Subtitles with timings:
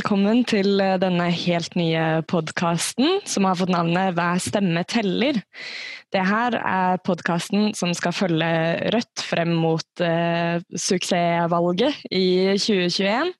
[0.00, 5.36] velkommen til eh, denne helt nye podkasten som har fått navnet Hver stemme teller.
[6.08, 8.48] Det her er podkasten som skal følge
[8.94, 13.34] Rødt frem mot eh, suksessvalget i 2021.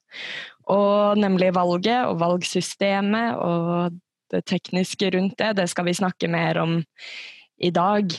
[0.77, 3.97] Og nemlig valget og valgsystemet og
[4.35, 6.83] det tekniske rundt det, det skal vi snakke mer om
[7.57, 8.13] i dag.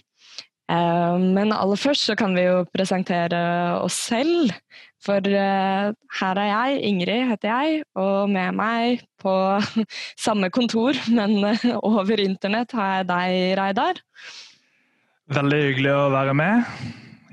[0.71, 3.45] Eh, men aller først så kan vi jo presentere
[3.83, 4.55] oss selv.
[5.01, 9.33] For uh, her er jeg, Ingrid heter jeg, og med meg på
[10.25, 14.03] samme kontor, men uh, over internett har jeg deg, Reidar.
[15.31, 16.77] Veldig hyggelig å være med.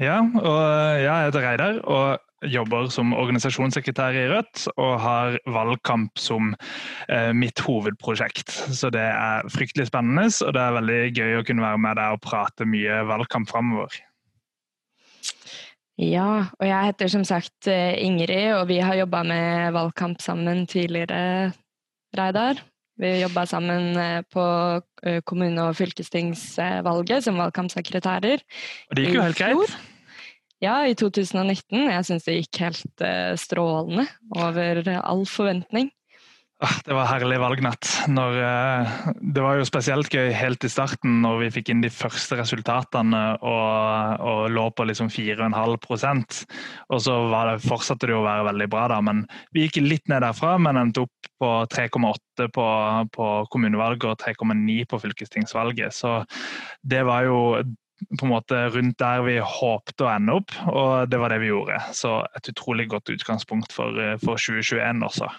[0.00, 0.62] Ja, og
[1.02, 7.60] jeg heter Reidar og jobber som organisasjonssekretær i Rødt og har valgkamp som uh, mitt
[7.66, 8.54] hovedprosjekt.
[8.72, 12.16] Så det er fryktelig spennende, og det er veldig gøy å kunne være med der
[12.16, 13.98] og prate mye valgkamp framover.
[15.98, 20.62] Ja, og jeg heter som sagt eh, Ingrid, og vi har jobba med valgkamp sammen
[20.70, 21.50] tidligere,
[22.14, 22.60] Reidar.
[22.98, 24.44] Vi jobba sammen eh, på
[25.02, 28.46] eh, kommune- og fylkestingsvalget som valgkampsekretærer.
[28.90, 29.74] Og det gikk jo helt greit?
[30.62, 31.90] Ja, i 2019.
[31.90, 33.04] Jeg syns det gikk helt
[33.38, 34.08] strålende.
[34.34, 35.92] Over all forventning.
[36.58, 37.86] Ah, det var herlig valgnatt.
[38.10, 41.90] Når, eh, det var jo spesielt gøy helt i starten når vi fikk inn de
[41.94, 46.40] første resultatene og, og lå på liksom 4,5%
[46.90, 48.98] Og så det, fortsatte det å være veldig bra, da.
[49.06, 49.20] Men
[49.54, 52.66] vi gikk litt ned derfra, men endte opp på 3,8 på,
[53.14, 55.94] på kommunevalget og 3,9 på fylkestingsvalget.
[55.94, 56.16] Så
[56.82, 57.38] det var jo
[58.18, 61.52] på en måte rundt der vi håpte å ende opp, og det var det vi
[61.52, 61.78] gjorde.
[61.94, 63.94] Så et utrolig godt utgangspunkt for,
[64.24, 65.30] for 2021 også.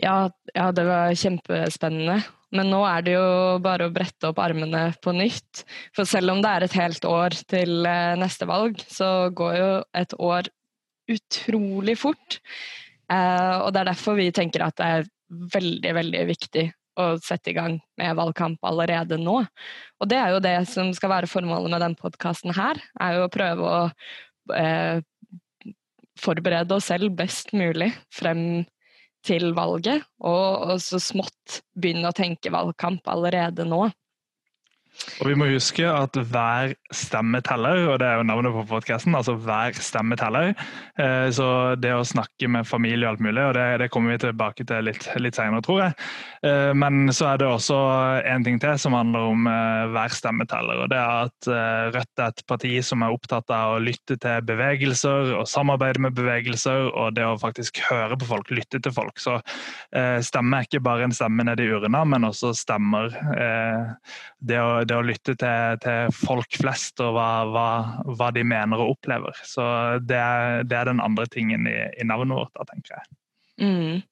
[0.00, 2.18] Ja, ja, det var kjempespennende.
[2.54, 3.26] Men nå er det jo
[3.62, 5.64] bare å brette opp armene på nytt.
[5.96, 9.70] For selv om det er et helt år til eh, neste valg, så går jo
[9.98, 10.50] et år
[11.10, 12.38] utrolig fort.
[13.10, 15.10] Eh, og det er derfor vi tenker at det er
[15.54, 16.68] veldig, veldig viktig
[17.00, 19.40] å sette i gang med valgkamp allerede nå.
[19.98, 23.26] Og det er jo det som skal være formålet med denne podkasten her, er jo
[23.26, 23.80] å prøve å
[24.54, 25.02] eh,
[26.22, 28.62] forberede oss selv best mulig frem
[29.24, 33.86] til valget, og, så smått begynne å tenke valgkamp allerede nå.
[35.20, 39.14] Og vi må huske at hver stemme teller, og det er jo navnet på podkasten.
[39.18, 40.52] Altså hver stemme teller.
[41.00, 41.48] Eh, så
[41.80, 44.86] det å snakke med familie og alt mulig, og det, det kommer vi tilbake til
[44.88, 45.96] litt, litt senere, tror jeg.
[46.46, 47.78] Eh, men så er det også
[48.30, 50.84] en ting til som handler om eh, hver stemme teller.
[50.84, 51.50] Og det er at
[51.94, 56.14] Rødt er et parti som er opptatt av å lytte til bevegelser og samarbeide med
[56.16, 59.18] bevegelser, og det å faktisk høre på folk, lytte til folk.
[59.20, 59.36] Så
[60.24, 63.12] stemme er ikke bare en stemme nedi urna, men også stemmer.
[64.44, 67.68] Det å det å lytte til, til, folk flest og hva, hva,
[68.16, 69.38] hva, de mener og opplever.
[69.46, 69.64] Så
[70.04, 73.16] det er, det er den andre tingen i, i, navnet vårt, da, tenker jeg.
[73.64, 74.02] Mm.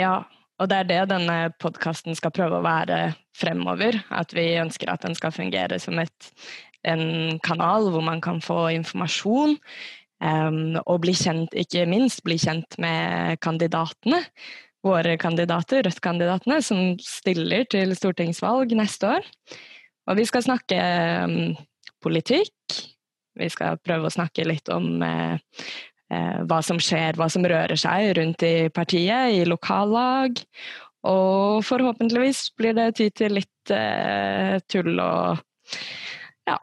[0.00, 0.14] Ja,
[0.60, 3.00] og det er det denne podkasten skal prøve å være
[3.36, 4.00] fremover.
[4.14, 6.32] At vi ønsker at den skal fungere som et,
[6.86, 9.58] en kanal hvor man kan få informasjon.
[10.16, 14.22] Um, og bli kjent, ikke minst bli kjent med kandidatene.
[14.86, 19.26] Våre kandidater, Rødt-kandidatene, som stiller til stortingsvalg neste år.
[20.06, 20.78] Og vi skal snakke
[21.26, 21.56] um,
[22.02, 22.78] politikk.
[23.36, 25.36] Vi skal prøve å snakke litt om eh,
[26.08, 30.40] eh, hva som skjer, hva som rører seg rundt i partiet, i lokallag.
[31.06, 35.44] Og forhåpentligvis blir det tid til litt eh, tull og
[36.48, 36.56] ja,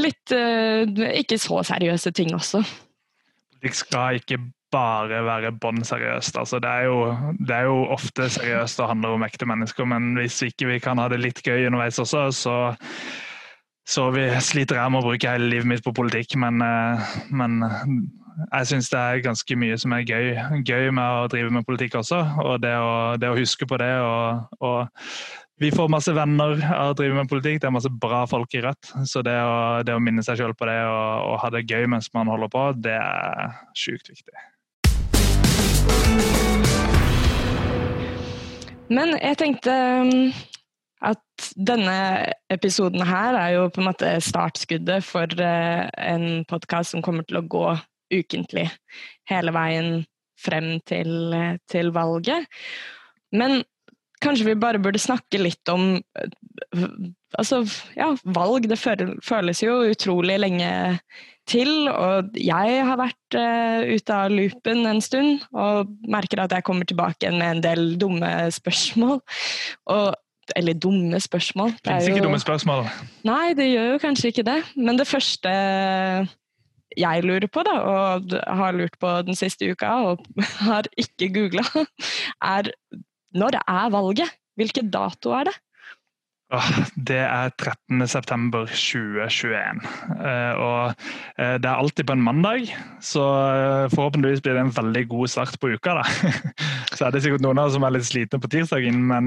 [0.00, 0.88] litt eh,
[1.20, 2.64] ikke så seriøse ting også.
[3.54, 4.40] Politikk skal ikke
[4.72, 6.38] bare være bånn seriøst.
[6.40, 7.00] Altså, det, er jo,
[7.38, 11.00] det, er jo, ofte seriøst og handler om ekte mennesker, men hvis ikke vi kan
[11.02, 12.56] ha det litt gøy underveis også, så,
[13.88, 16.38] så vi sliter jeg med å bruke hele livet mitt på politikk.
[16.40, 17.60] Men, eh, men
[18.46, 20.32] jeg syns det er ganske mye som er gøy,
[20.64, 22.22] gøy, med å drive med politikk også.
[22.44, 25.06] Og det å, det å huske på det og, og
[25.60, 28.62] vi får masse venner av å drive med politikk, det er masse bra folk i
[28.64, 28.94] Rødt.
[29.08, 31.84] Så det å, det å minne seg sjøl på det og, og, ha det gøy
[31.92, 34.32] mens man holder på, det er sjukt viktig.
[38.90, 40.30] Men jeg tenkte um,
[41.06, 41.96] at denne
[42.50, 47.38] episoden her er jo på en måte startskuddet for uh, en podkast som kommer til
[47.38, 47.66] å gå
[48.10, 48.66] ukentlig
[49.30, 50.00] hele veien
[50.40, 51.36] frem til,
[51.70, 52.48] til valget.
[53.30, 53.60] Men
[54.24, 56.30] kanskje vi bare burde snakke litt om uh,
[57.38, 57.60] Altså,
[57.96, 60.70] ja, valg det føles jo utrolig lenge
[61.50, 61.70] til.
[61.90, 66.88] Og jeg har vært uh, ute av loopen en stund og merker at jeg kommer
[66.88, 69.22] tilbake med en del dumme spørsmål.
[69.94, 70.10] Og,
[70.58, 71.76] eller dumme spørsmål.
[71.78, 72.88] Det Fins ikke dumme spørsmål?
[73.28, 74.60] Nei, det gjør jo kanskje ikke det.
[74.74, 75.52] Men det første
[76.98, 80.24] jeg lurer på, da, og har lurt på den siste uka, og
[80.66, 81.62] har ikke googla,
[82.56, 82.72] er
[83.30, 84.38] når er valget?
[84.58, 85.54] Hvilken dato er det?
[86.50, 89.84] Det er 13.9.2021.
[90.18, 90.90] Eh, og
[91.38, 92.72] eh, det er alltid på en mandag,
[93.04, 93.22] så
[93.54, 95.94] eh, forhåpentligvis blir det en veldig god start på uka.
[96.00, 96.04] da.
[96.96, 99.26] Så er det sikkert noen av oss som er litt slitne på tirsdagen, men,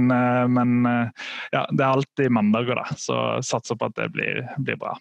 [0.51, 2.85] men ja, det er alltid mandager, da.
[2.99, 4.93] Så satser på at det blir, blir bra.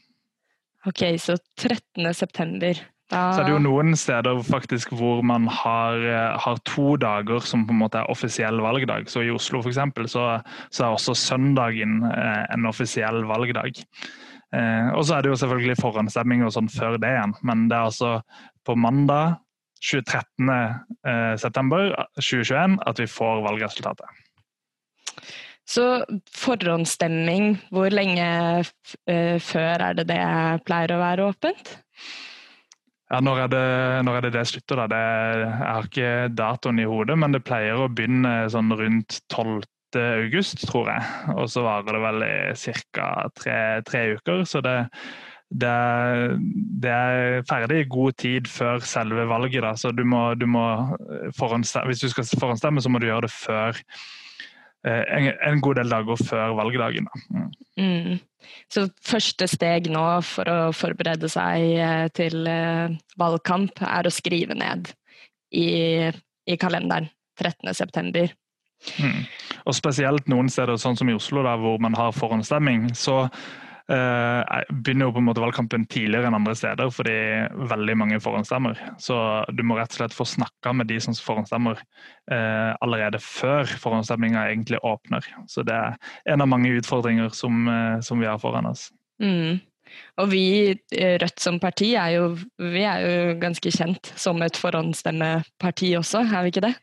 [0.88, 2.72] Ok, så 13.9.
[3.12, 3.26] Da...
[3.34, 7.66] Så er det jo noen steder faktisk hvor man har, eh, har, to dager som
[7.68, 9.10] på en måte er offisiell valgdag.
[9.12, 10.40] Så I Oslo for eksempel, så,
[10.72, 13.84] så er også søndagen eh, en offisiell valgdag.
[14.56, 17.78] Eh, og så er det jo selvfølgelig forhåndsstemming og sånn før det igjen, men det
[17.78, 18.16] er altså
[18.66, 19.38] på mandag
[19.82, 20.48] 13.
[20.48, 24.20] Eh, september 2021 at vi får valgresultatet.
[25.68, 25.86] Så
[26.36, 28.26] forhåndsstemming, hvor lenge
[29.06, 30.20] eh, før er det det
[30.66, 31.76] pleier å være åpent?
[33.12, 33.66] Ja, når er, det,
[34.06, 34.80] når er det det slutter?
[34.80, 34.86] da?
[34.88, 35.00] Det,
[35.42, 39.66] jeg har ikke datoen i hodet, men det pleier å begynne sånn rundt 12.
[40.00, 41.10] august, tror jeg.
[41.34, 43.10] Og så varer det vel i ca.
[43.36, 44.46] Tre, tre, uker.
[44.48, 44.78] Så det,
[45.52, 45.74] det,
[46.88, 49.60] er ferdig i god tid før selve valget.
[49.66, 49.74] Da.
[49.76, 50.64] Så du må, du må
[51.36, 53.76] hvis du skal forhåndsstemme, så må du gjøre det før
[54.88, 57.12] eh, en, en god del dager før valgdagen.
[57.12, 57.44] Da.
[57.76, 58.22] Mm.
[58.72, 64.56] Så første steg nå for å forberede seg eh, til eh, valgkamp, er å skrive
[64.58, 64.92] ned
[65.54, 66.10] i,
[66.48, 67.10] i kalenderen
[67.40, 68.30] 13.9.
[68.98, 69.18] Mm.
[69.68, 73.26] Og spesielt noen steder, sånn som i Oslo, der hvor man har forhåndsstemming, så
[73.92, 77.16] begynner jo på en måte valgkampen tidligere enn andre steder fordi
[77.70, 78.78] veldig mange forhåndsstemmer.
[79.02, 79.16] Så
[79.52, 81.80] du må rett og slett få snakka med de som forhåndsstemmer
[82.32, 85.26] eh, allerede før forhåndsstemminga egentlig åpner.
[85.50, 85.98] Så det er
[86.32, 88.88] en av mange utfordringer som, uh, som vi har foran oss.
[89.22, 89.60] Mm.
[90.22, 90.44] Og vi,
[91.20, 92.28] Rødt som parti, er jo,
[92.60, 96.74] vi er jo ganske kjent som et forhåndsstemmeparti også, er vi ikke det?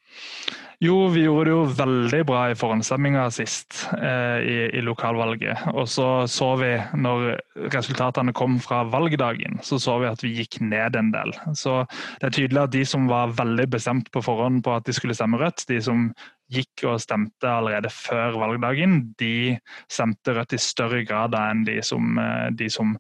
[0.80, 5.66] Jo, vi gjorde det jo veldig bra i forhåndsstemminga sist eh, i, i, lokalvalget.
[5.74, 7.34] Og så så vi, når
[7.74, 11.36] resultatene kom fra valgdagen, så så vi at vi gikk ned en del.
[11.52, 11.82] Så
[12.22, 15.18] det er tydelig at de som var veldig bestemt på forhånd på at de skulle
[15.20, 16.08] stemme Rødt, de som
[16.50, 19.58] gikk og stemte allerede før valgdagen, de
[19.92, 22.98] stemte Rødt i større grad enn de som, eh, de som,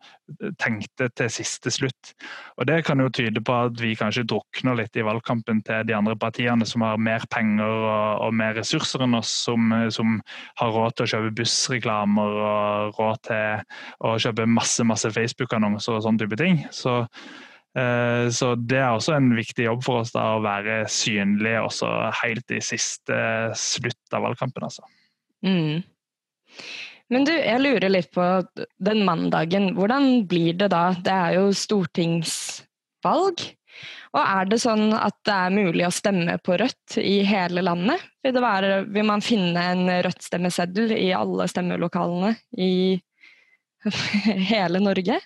[0.61, 2.11] tenkte til siste slutt.
[2.61, 5.95] Og Det kan jo tyde på at vi kanskje drukner litt i valgkampen til de
[5.95, 10.21] andre partiene som har mer penger og, og mer ressurser enn oss, som, som,
[10.61, 13.75] har råd til å kjøpe bussreklamer og råd til
[14.05, 16.61] å kjøpe masse, masse Facebook-annonser og sånne type ting.
[16.69, 17.48] Så Eh,
[18.33, 21.89] så det er også en viktig jobb for oss da, å være synlige også
[22.23, 23.19] helt i siste
[23.55, 24.65] slutt av valgkampen.
[24.65, 24.87] Altså.
[25.45, 25.83] Mm.
[27.09, 28.25] Men du, jeg lurer litt på
[28.85, 29.71] den mandagen.
[29.77, 30.89] Hvordan blir det da?
[30.97, 33.45] Det er jo stortingsvalg.
[34.09, 38.01] Og er det sånn at det er mulig å stemme på Rødt i hele landet?
[38.25, 42.71] Vil, være, vil man finne en Rødt-stemmeseddel i alle stemmelokalene i
[44.51, 45.19] hele Norge?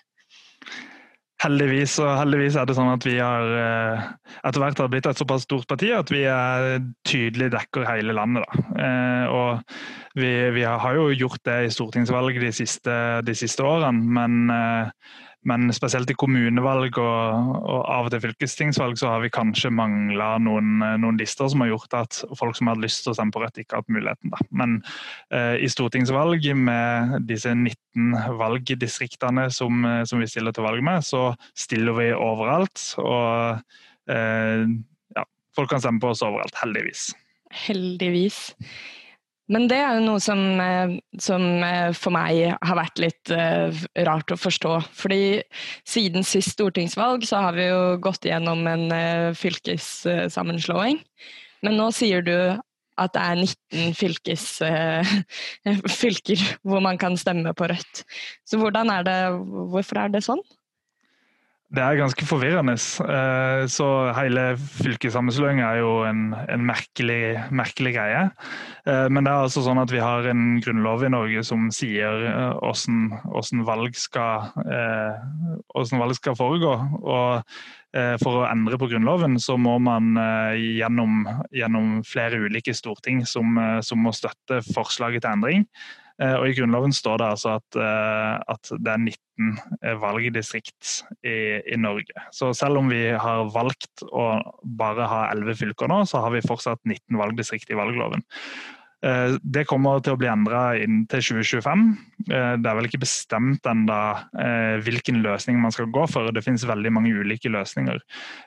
[1.44, 4.04] Heldigvis, og heldigvis er det sånn at vi har eh,
[4.48, 8.46] etter hvert har blitt et såpass stort parti at vi er tydelig dekker hele landet.
[8.48, 8.64] Da.
[8.80, 12.96] Eh, og vi, vi, har jo gjort det i stortingsvalg de siste,
[13.26, 15.12] de siste årene, men eh,
[15.48, 20.34] men spesielt i kommunevalg og, og, av og til fylkestingsvalg så har vi kanskje mangla
[20.42, 23.42] noen, noen, lister som har gjort at folk som hadde lyst til å stemme på
[23.42, 24.32] Rødt, ikke har hatt muligheten.
[24.32, 24.40] Da.
[24.56, 24.78] Men
[25.34, 31.30] eh, i stortingsvalg med disse 19 valgdistriktene som, som, vi stiller til valg med, så
[31.58, 32.80] stiller vi overalt.
[33.02, 34.66] Og eh,
[35.18, 37.10] ja, folk kan stemme på oss overalt, heldigvis.
[37.64, 38.46] Heldigvis.
[39.52, 43.68] Men det er jo noe som, eh, som, eh, for meg har vært litt uh,
[44.06, 44.78] rart å forstå.
[44.96, 45.42] Fordi
[45.84, 48.86] siden sist stortingsvalg så har vi jo gått gjennom en
[49.36, 51.02] fylkessammenslåing.
[51.64, 52.36] Men nå sier du
[52.96, 54.46] at det er 19 fylkes,
[56.00, 58.04] fylker hvor man kan stemme på Rødt.
[58.48, 59.18] Så hvordan er det,
[59.72, 60.44] hvorfor er det sånn?
[61.74, 62.74] Det er ganske forvirrende.
[62.76, 64.42] Eh, så hele
[64.78, 68.20] fylkessammenslåinga er jo en, en merkelig, merkelig, greie.
[68.86, 72.20] Eh, men det er altså sånn at vi har en grunnlov i Norge som sier
[72.60, 74.52] hvordan, eh, hvordan, valg, skal,
[75.72, 76.76] hvordan valg skal foregå.
[77.02, 77.58] Og
[78.18, 80.16] for å endre på Grunnloven, så må man
[80.58, 83.54] gjennom, gjennom flere ulike storting som,
[83.86, 85.68] som må støtte forslaget til endring.
[86.22, 90.92] Eh, og I Grunnloven står det altså at, eh, at det er 19 eh, valgdistrikt
[91.26, 91.36] i,
[91.74, 92.26] i, Norge.
[92.34, 94.28] Så selv om vi har valgt å
[94.78, 98.22] bare ha 11 fylker nå, så har vi fortsatt 19 valgdistrikt i valgloven.
[99.04, 101.82] Det kommer til å bli endra inntil 2025,
[102.30, 103.96] Eh, det er vel ikke bestemt ennå
[104.40, 106.30] eh, hvilken løsning man skal gå for.
[106.32, 107.98] Det finnes veldig mange ulike løsninger.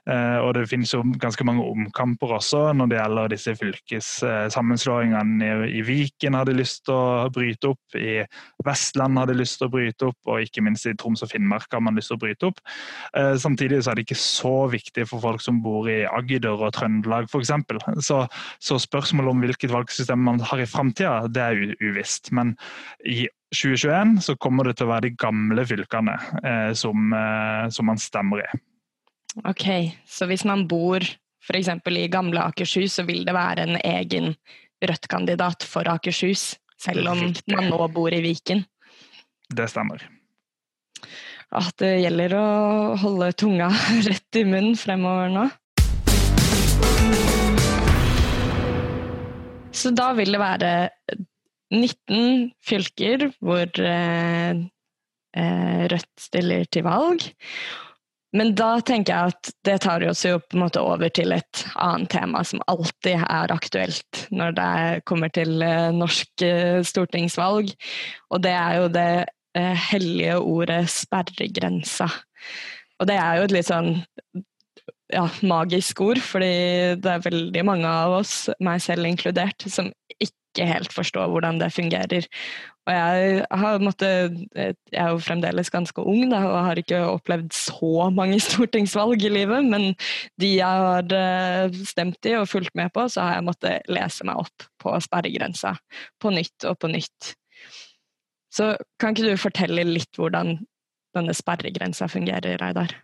[0.10, 5.68] Eh, og det finnes jo ganske mange omkamper også når det gjelder disse fylkessammenslåingene.
[5.68, 8.26] I Viken har de lyst til å bryte opp, i
[8.66, 11.70] Vestland har de lyst til å bryte opp, og ikke minst i Troms og Finnmark
[11.74, 12.60] har man lyst til å bryte opp.
[13.42, 17.24] Samtidig så er det ikke så viktig for folk som bor i Agder og Trøndelag
[17.30, 17.52] f.eks.
[18.06, 18.18] Så,
[18.64, 22.32] så spørsmålet om hvilket valgsystem man har i framtida, det er uvisst.
[22.36, 22.56] Men
[23.06, 23.26] i
[23.56, 28.02] 2021 så kommer det til å være de gamle fylkene eh, som, eh, som, man
[28.02, 28.50] stemmer i.
[29.48, 29.68] Ok,
[30.10, 31.70] så hvis man bor f.eks.
[31.70, 34.34] i gamle Akershus, så vil det være en egen
[34.84, 37.56] Rødt-kandidat for Akershus, selv om Riktig.
[37.56, 38.62] man nå bor i Viken?
[39.50, 40.04] Det stemmer.
[41.56, 42.48] At det gjelder å
[43.00, 43.72] holde tunga
[44.10, 45.48] rett i munnen fremover nå.
[49.78, 50.72] Så da vil det være
[51.74, 54.64] 19 fylker hvor eh,
[55.38, 57.28] eh, Rødt stiller til valg.
[58.38, 61.64] Men da tenker jeg at det tar oss jo på en måte over til et
[61.80, 64.72] annet tema som alltid er aktuelt når det
[65.10, 66.46] kommer til eh, norsk
[66.88, 67.72] stortingsvalg.
[68.32, 69.12] Og det er jo det
[69.58, 72.06] hellige ordet sperregrensa.
[73.02, 73.96] Og det er jo et litt sånn
[75.14, 80.68] ja, magisk ord, fordi det er veldig mange av oss, meg selv inkludert, som ikke
[80.68, 82.28] helt forstår hvordan det fungerer.
[82.88, 84.10] Og jeg, har måtte,
[84.56, 89.34] jeg er jo fremdeles ganske ung da, og har ikke opplevd så mange stortingsvalg i
[89.34, 89.90] livet, men
[90.40, 94.28] de jeg har eh, stemt i og fulgt med på, så har jeg måttet lese
[94.28, 95.76] meg opp på sperregrensa
[96.20, 97.34] på nytt og på nytt.
[98.56, 100.56] Så kan ikke du fortelle litt hvordan
[101.18, 102.96] denne sperregrensa fungerer, Reidar?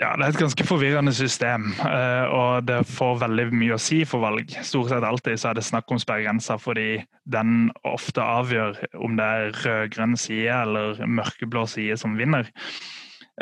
[0.00, 3.98] Ja, Det er et ganske forvirrende system, eh, og det får veldig mye å si
[4.08, 4.48] for valg.
[4.64, 9.26] Stort sett alltid så er det snakk om sperregrenser fordi den ofte avgjør om det
[9.26, 12.48] er rød-grønn side eller mørkeblå side som vinner.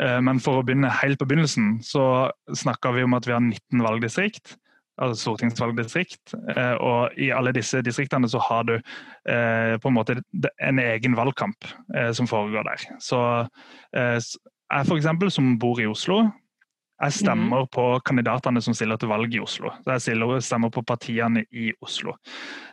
[0.01, 3.45] Eh, men for å begynne helt på begynnelsen, så snakker vi om at vi har
[3.45, 4.57] 19 valgdistrikt.
[4.99, 6.35] Altså stortingsvalgdistrikt.
[6.57, 8.75] Eh, og i alle disse distriktene så har du
[9.23, 10.17] på en måte
[10.59, 11.67] en egen valgkamp
[12.17, 12.85] som foregår der.
[13.03, 13.19] Så
[13.93, 16.23] jeg for eksempel, som bor i Oslo,
[16.99, 17.69] jeg stemmer mm.
[17.71, 19.71] på kandidatene som stiller til valg i Oslo.
[19.87, 22.17] Jeg stemmer på partiene i Oslo.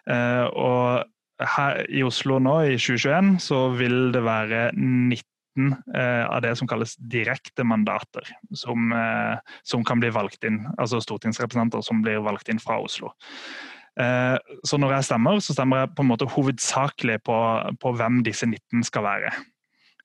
[0.09, 5.23] Uh, og her i Oslo nå, i 2021, så vil det være 19
[5.71, 10.65] uh, eh, av det som kalles direkte mandater, som, uh, som, kan bli valgt inn.
[10.75, 13.15] Altså stortingsrepresentanter som blir valgt inn fra Oslo.
[13.97, 17.37] Så når jeg stemmer, så stemmer jeg på en måte hovedsakelig på,
[17.81, 19.31] på hvem disse 19 skal være.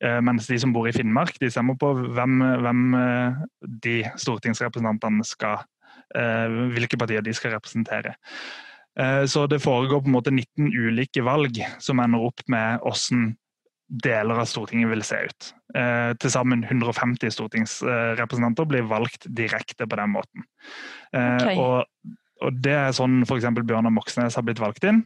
[0.02, 3.44] Eh, mens de som bor i Finnmark, de stemmer på hvem, hvem eh,
[3.86, 5.62] de stortingsrepresentantene skal
[6.18, 8.18] eh, Hvilke partier de skal representere.
[9.32, 13.30] Så det foregår på en måte 19 ulike valg som ender opp med hvordan
[14.04, 15.48] deler av Stortinget vil se ut.
[16.20, 20.44] Til sammen 150 stortingsrepresentanter blir valgt direkte på den måten.
[21.16, 21.56] Okay.
[21.56, 21.88] Og,
[22.44, 23.48] og, det er sånn f.eks.
[23.62, 25.06] Bjørnar Moxnes har blitt valgt inn.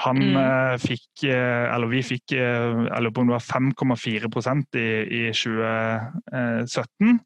[0.00, 0.36] Han mm.
[0.40, 4.86] Eh, fikk, eh, eller vi fikk eh, jeg lurer på om det var 5,4 i,
[5.18, 7.18] i 2017,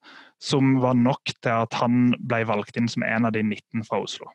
[0.42, 4.02] som var nok til at han ble valgt inn som en av de 19 fra
[4.02, 4.32] Oslo.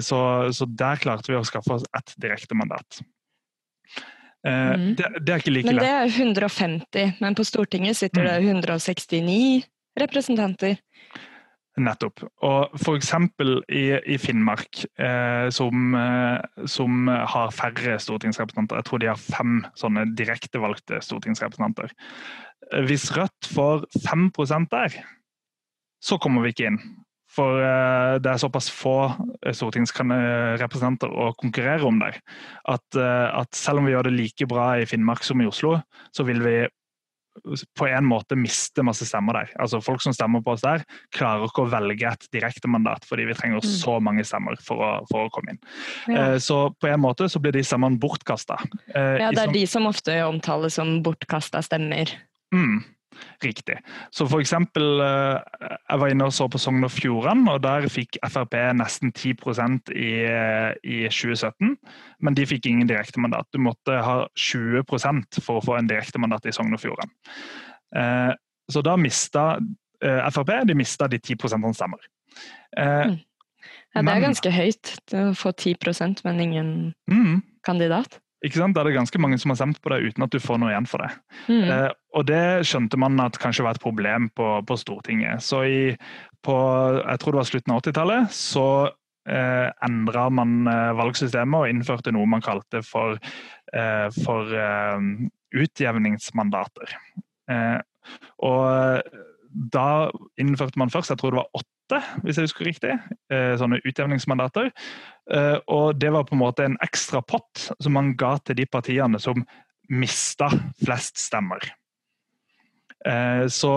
[0.00, 0.18] Så,
[0.56, 3.02] så der klarte vi å skaffe oss ett direktemandat.
[4.40, 4.94] Mm.
[4.96, 5.76] Det, det, er ikke like lett.
[5.76, 9.66] Men det er 150, men på Stortinget sitter det 169 mm.
[10.00, 10.80] representanter.
[11.78, 12.24] Nettopp.
[12.44, 13.12] Og f.eks.
[13.70, 19.60] I, i Finnmark, eh, som, eh, som, har færre stortingsrepresentanter, jeg tror de har fem
[19.78, 21.94] sånne direktevalgte stortingsrepresentanter.
[22.86, 24.30] Hvis Rødt får 5
[24.70, 24.98] der,
[26.02, 26.82] så kommer vi ikke inn.
[27.30, 32.18] For eh, det er såpass få eh, stortingsrepresentanter å konkurrere om der.
[32.66, 35.76] At, eh, at selv om vi gjør det like bra i Finnmark som i Oslo,
[36.16, 36.56] så vil vi
[37.78, 39.52] på en måte mister masse stemmer der.
[39.62, 40.84] Altså Folk som stemmer på oss der,
[41.14, 43.70] klarer ikke å velge et direktemandat fordi vi trenger mm.
[43.80, 45.60] så mange stemmer for å, for å komme inn.
[46.10, 46.34] Ja.
[46.34, 48.58] Eh, så på en måte så blir de stemmene bortkasta.
[48.94, 52.12] Eh, ja, det er de som ofte omtales som bortkasta stemmer.
[52.54, 52.82] Mm.
[53.44, 53.78] Riktig.
[54.12, 57.88] Så for eksempel, eh, jeg var inne og så på Sogn og Fjordane, og der
[57.92, 60.12] fikk Frp nesten 10% i,
[60.84, 61.74] i 2017.
[62.20, 63.48] Men de fikk ingen direktemandat.
[63.52, 67.12] Du måtte ha 20% for å få en direktemandat i Sogn og Fjordane.
[67.96, 68.32] Eh,
[68.70, 69.44] så da mista
[70.04, 72.06] eh, Frp de mista de 10 stemmer.
[72.78, 73.18] Mm.
[73.90, 76.68] Ja, det er ganske høyt å få 10% men ingen
[77.10, 77.40] mm.
[77.66, 78.20] kandidat.
[78.46, 78.76] Ikke sant?
[78.76, 80.72] Da er det ganske mange som har stemt på det uten at du får noe
[80.72, 81.10] igjen for det.
[81.50, 81.66] Mm.
[81.66, 85.44] Eh, og det skjønte man at kanskje var et problem på, på Stortinget.
[85.44, 85.82] Så i,
[86.46, 86.56] på
[87.02, 88.66] jeg tror det var slutten av 80-tallet så
[89.28, 93.20] eh, endra man eh, valgsystemet og innførte noe man kalte for,
[93.76, 95.08] eh, for eh,
[95.60, 96.96] utjevningsmandater.
[97.52, 97.78] Eh,
[98.46, 99.12] og
[99.50, 102.92] da innførte man først, jeg tror det var åtte, hvis jeg husker riktig,
[103.34, 104.70] eh, sånne utjevningsmandater.
[105.70, 109.18] Og det var på en måte en ekstra pott som man ga til de partiene
[109.22, 109.44] som
[109.90, 110.48] mista
[110.82, 111.62] flest stemmer.
[113.06, 113.72] Eh, så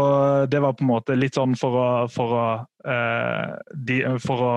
[0.46, 2.48] det var på en måte litt sånn for å, for å,
[2.92, 4.56] eh, for å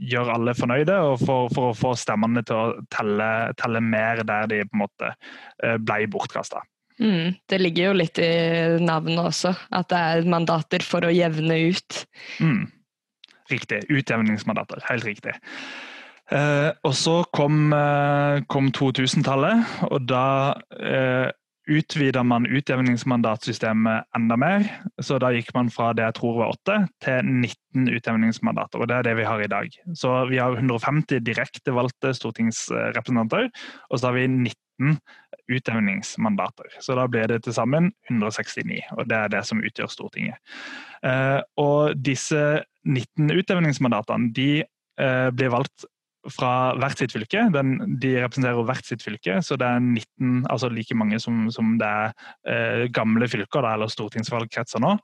[0.00, 3.28] gjøre alle fornøyde, og for, for, å få stemmene til å telle,
[3.60, 6.64] telle, mer der de på en måte eh, ble bortkasta.
[7.02, 8.30] Mm, det ligger jo litt i
[8.80, 12.04] navnet også, at det er mandater for å jevne ut.
[12.40, 12.64] Mm,
[13.52, 13.82] riktig.
[13.92, 14.80] Utjevningsmandater.
[14.88, 15.36] Helt riktig.
[16.32, 21.28] Eh, og så kom, eh, kom 2000-tallet, og da eh,
[21.66, 24.66] utvida man utjevningsmandatsystemet enda mer.
[25.02, 28.82] Så da gikk man fra det jeg tror var åtte, til 19 utjevningsmandater.
[28.82, 29.78] Og det er det vi har i dag.
[29.94, 33.50] Så vi har 150 direkte valgte stortingsrepresentanter,
[33.90, 34.98] og så har vi 19
[35.52, 36.78] utjevningsmandater.
[36.82, 40.40] Så da blir det til sammen 169, og det er det som utgjør Stortinget.
[41.06, 45.86] Eh, og disse 19 utjevningsmandatene de eh, blir valgt
[46.32, 47.44] fra hvert sitt fylke.
[47.54, 51.76] Den, de representerer hvert sitt fylke, så det er 19, altså like mange som, som
[51.80, 52.16] det er
[52.50, 54.96] eh, gamle fylker, da, eller stortingsvalgkretser nå.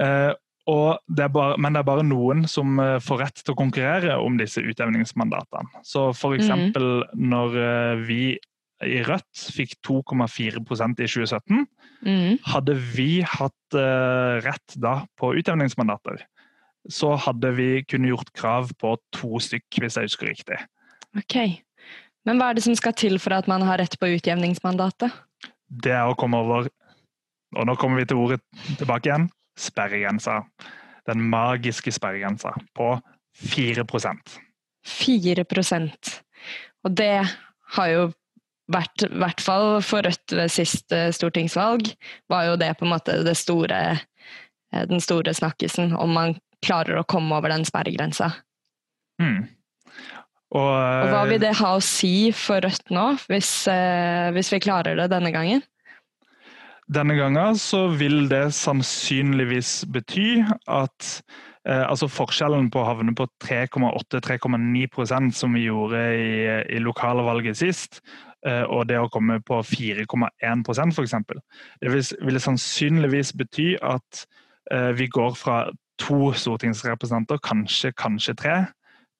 [0.00, 0.32] Eh,
[0.64, 4.62] det bare, men det er bare noen som får rett til å konkurrere om disse
[4.64, 5.82] utjevningsmandatene.
[5.84, 6.48] Så f.eks.
[6.48, 7.02] Mm.
[7.20, 7.58] når
[8.08, 8.38] vi
[8.82, 11.66] i Rødt fikk 2,4% i 2017,
[12.06, 12.38] mm.
[12.50, 16.24] hadde vi hatt uh, rett da på utjevningsmandater,
[16.90, 20.58] så hadde vi kunne gjort krav på to stykk, hvis jeg husker riktig.
[21.16, 21.38] Ok.
[22.24, 25.12] Men hva er det som skal til for at man har rett på utjevningsmandatet?
[25.68, 26.68] Det er å komme over
[27.54, 28.40] Og nå kommer vi til ordet
[28.78, 29.28] tilbake igjen
[29.58, 30.40] sperregrensa.
[31.06, 32.90] Den magiske sperregrensa på
[33.38, 34.34] 4%
[34.84, 36.10] 4%
[36.84, 37.14] Og det
[37.76, 38.08] har jo
[38.64, 41.90] i hvert fall for Rødt ved siste stortingsvalg,
[42.32, 43.82] var jo det på en måte det store,
[44.72, 48.32] eh, den store snakkisen om man klarer å komme over den sperregrensa.
[49.20, 49.44] Mm.
[50.54, 54.62] Og, og, hva vil det ha å si for Rødt nå, hvis, eh, hvis vi
[54.62, 55.64] klarer det denne gangen?
[56.92, 61.08] Denne gangen så vil det sannsynligvis bety at
[61.66, 66.28] eh, altså forskjellen på å havne på 3,8-3,9% som vi gjorde i,
[66.76, 71.14] i lokalvalget sist, eh, og det å komme på 4,1 f.eks.
[71.80, 74.24] Det vil, vil sannsynligvis bety at
[74.72, 75.58] eh, vi går fra
[75.98, 78.56] to stortingsrepresentanter, kanskje, kanskje tre,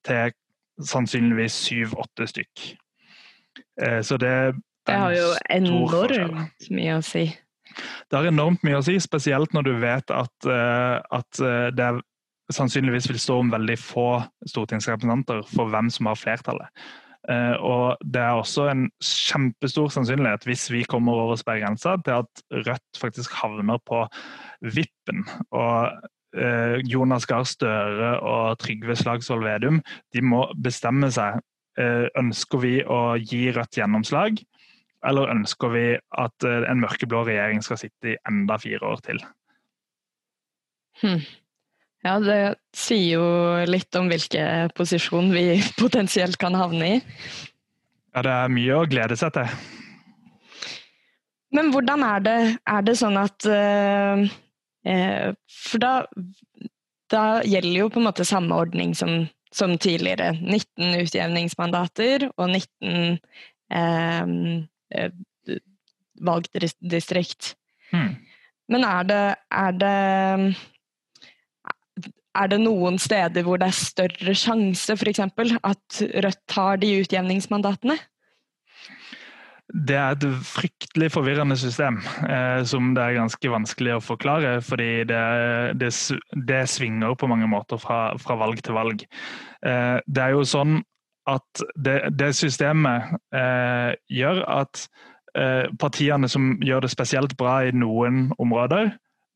[0.05, 0.33] til
[0.83, 2.65] sannsynligvis syv-åtte stykk.
[3.83, 4.55] Eh, så det
[4.87, 7.25] Det har jo enormt mye å si.
[8.11, 12.03] Det har enormt mye å si, spesielt når du vet at, eh, at eh, det
[12.53, 14.09] sannsynligvis vil stå om veldig få
[14.47, 16.69] stortingsrepresentanter for hvem som har flertallet.
[17.25, 23.01] Og det er også en kjempestor sannsynlighet, hvis vi kommer over sperregrensa, til at Rødt
[23.01, 24.03] faktisk havner på
[24.75, 25.23] vippen.
[25.57, 29.79] Og Eh, Jonas Gahr Støre og Trygve Slagsvold Vedum
[30.15, 31.39] de må bestemme seg.
[31.79, 34.43] Eh, ønsker vi å gi Rødt gjennomslag,
[35.07, 39.23] eller ønsker vi at eh, en mørkeblå regjering skal sitte i enda fire år til?
[41.03, 41.23] Hmm.
[42.05, 42.39] Ja, det
[42.77, 43.27] sier jo
[43.69, 47.01] litt om hvilken posisjon vi potensielt kan havne i.
[48.15, 49.59] Ja, det er mye å glede seg til.
[51.55, 54.25] Men hvordan er det, er det sånn at uh,
[54.85, 55.93] Eh, for da,
[57.13, 60.35] da, gjelder jo på en måte samme ordning som, som tidligere.
[60.41, 63.19] 19 utjevningsmandater og 19
[63.73, 64.35] eh,
[64.99, 65.59] eh,
[66.25, 67.55] valgdistrikt.
[67.91, 68.15] Hmm.
[68.73, 69.97] Men er det, er det
[72.35, 75.23] er det noen steder hvor det er større sjanse f.eks.
[75.25, 77.97] at Rødt har de utjevningsmandatene?
[79.75, 81.97] Det er et fryktelig forvirrende system
[82.29, 84.59] eh, som det er ganske vanskelig å forklare.
[84.63, 85.23] Fordi det,
[85.81, 85.91] det,
[86.51, 89.07] det svinger på mange måter fra, fra valg til valg.
[89.65, 90.83] Eh, det er jo sånn
[91.31, 94.85] at det, det systemet eh, gjør at
[95.39, 98.93] eh, partiene som gjør det spesielt bra i noen områder,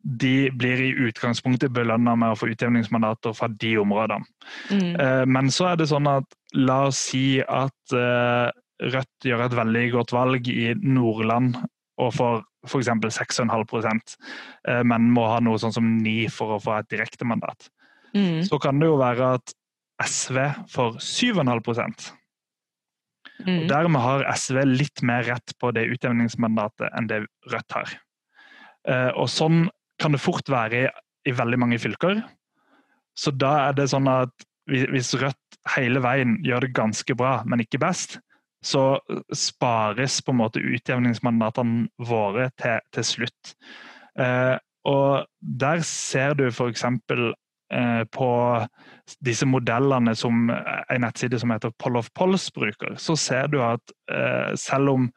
[0.09, 4.25] de blir i utgangspunktet belønna med å få utjevningsmandater fra de områdene.
[4.73, 4.93] Mm.
[4.97, 9.55] Eh, men så er det sånn at la oss si at eh, Rødt gjør et
[9.59, 11.57] veldig godt valg i Nordland
[11.99, 12.91] og får f.eks.
[13.41, 13.89] 6,5
[14.69, 17.67] eh, men må ha noe sånn som 9 for å få et direktemandat.
[18.15, 18.45] Mm.
[18.47, 19.55] Så kan det jo være at
[20.07, 20.39] SV
[20.71, 22.07] får 7,5%
[23.43, 23.65] mm.
[23.67, 27.99] Dermed har SV litt mer rett på det utjevningsmandatet enn det Rødt har.
[28.89, 29.67] Eh, og sånn
[29.99, 30.87] kan det fort være i,
[31.29, 32.23] i veldig mange fylker.
[33.19, 34.33] Så da er det sånn at
[34.69, 38.19] hvis Rødt hele veien gjør det ganske bra, men ikke best,
[38.65, 38.99] så
[39.35, 43.55] spares på en måte utjevningsmandatene våre til, til slutt.
[44.19, 44.57] Eh,
[44.89, 46.85] og der ser du f.eks.
[47.69, 48.29] Eh, på
[49.25, 53.93] disse modellene som en nettside som heter Poll of Polls bruker, så ser du at
[54.09, 55.09] eh, selv om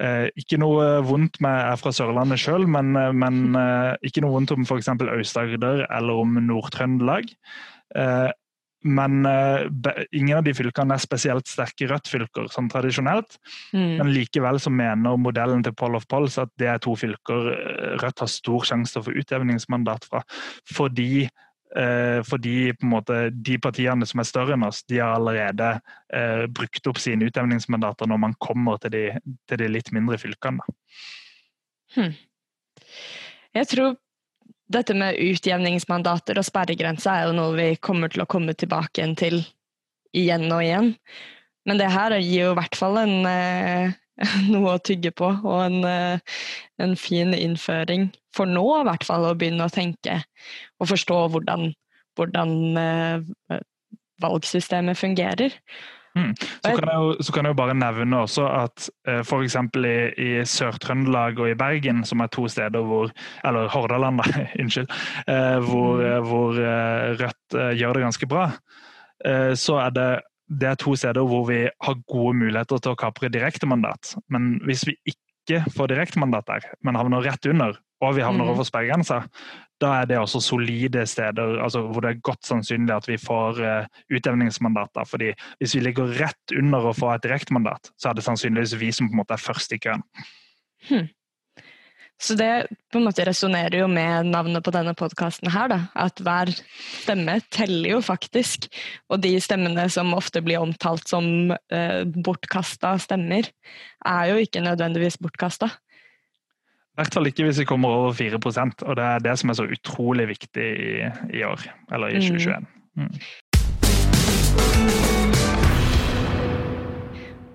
[0.00, 4.38] eh, ikke noe vondt med er fra Sørlandet sjøl, men, eh, men eh, ikke noe
[4.38, 4.88] vondt om f.eks.
[4.96, 7.32] Aust-Agder eller om Nord-Trøndelag.
[8.00, 8.30] Eh,
[8.80, 9.26] men
[10.16, 13.36] ingen av de fylkene er spesielt sterke Rødt-fylker sånn tradisjonelt.
[13.76, 13.98] Mm.
[13.98, 17.98] Men likevel så mener modellen til Poll of Polls at det er to fylker eh,
[18.00, 20.24] Rødt har stor sjanse til å få utjevningsmandat fra.
[20.72, 21.26] Fordi,
[22.26, 25.68] fordi måte, de partiene som er større enn oss, de har allerede
[26.12, 29.04] eh, brukt opp sine utjevningsmandater når man kommer til de,
[29.46, 30.66] til de litt mindre fylkene.
[31.94, 32.14] Hmm.
[33.54, 33.94] Jeg tror
[34.70, 39.40] dette med utjevningsmandater og sperregrense er jo noe vi kommer til å komme tilbake til
[40.16, 40.92] igjen og igjen.
[41.68, 43.96] Men det her gir jo i hvert fall en, eh,
[44.52, 46.40] noe å tygge på, og en, eh,
[46.82, 50.20] en, fin innføring for nå i hvert fall, å begynne å tenke
[50.80, 51.70] og forstå hvordan,
[52.18, 53.56] hvordan eh,
[54.20, 55.56] valgsystemet fungerer.
[56.18, 56.32] Mm.
[56.34, 59.54] Så, kan jo, så, kan jeg jo, bare nevne også at uh, f.eks.
[59.78, 63.12] i, i Sør-Trøndelag og i Bergen, som er to steder hvor
[63.46, 64.90] Eller Hordaland, da, unnskyld.
[65.30, 66.58] Uh, hvor, uh, hvor
[67.20, 68.50] Rødt gjør det ganske bra.
[69.54, 70.10] så er det
[70.50, 74.16] det er to steder hvor vi har gode muligheter til å kapre direktemandat.
[74.32, 78.52] Men hvis vi ikke får direktemandat der, men havner rett under, og vi havner mm.
[78.54, 79.20] over sperregrensa,
[79.80, 83.60] da er det også solide steder altså hvor det er godt sannsynlig at vi får
[83.60, 85.06] uh, utjevningsmandater.
[85.08, 88.92] fordi hvis vi ligger rett under å få et direktemandat, så er det sannsynligvis vi
[88.92, 90.04] som på en måte er først i køen.
[90.88, 91.08] Hmm.
[92.20, 95.78] Så det på en måte resonnerer jo med navnet på denne podkasten her, da.
[95.96, 98.68] At hver stemme teller jo faktisk.
[99.08, 103.48] Og de stemmene som ofte blir omtalt som eh, bortkasta stemmer,
[104.04, 105.70] er jo ikke nødvendigvis bortkasta.
[106.90, 109.56] I hvert fall ikke hvis vi kommer over 4 og det er det som er
[109.56, 112.66] så utrolig viktig i, i år, eller i 2021.
[112.96, 113.04] Mm.
[113.06, 113.10] mm.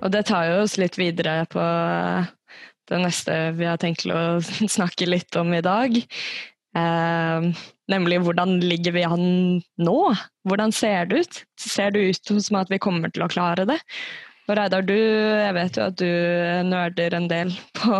[0.02, 1.62] Og det tar jo oss litt videre på
[2.90, 4.42] det neste vi har tenkt å
[4.78, 5.98] snakke litt om i dag.
[6.76, 7.50] Eh,
[7.92, 9.26] nemlig hvordan ligger vi an
[9.80, 9.98] nå?
[10.48, 11.42] Hvordan ser det ut?
[11.62, 13.80] Ser det ut som at vi kommer til å klare det?
[14.46, 16.10] Og Reidar, du, jeg vet jo at du
[16.70, 17.96] nerder en del på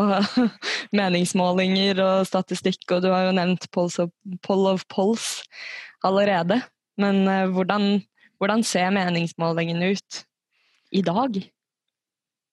[0.96, 4.14] meningsmålinger og statistikk, og du har jo nevnt Pulse of,
[4.46, 5.40] Poll of Polls
[6.06, 6.60] allerede.
[7.02, 8.04] Men eh, hvordan,
[8.38, 10.22] hvordan ser meningsmålingene ut
[10.94, 11.42] i dag?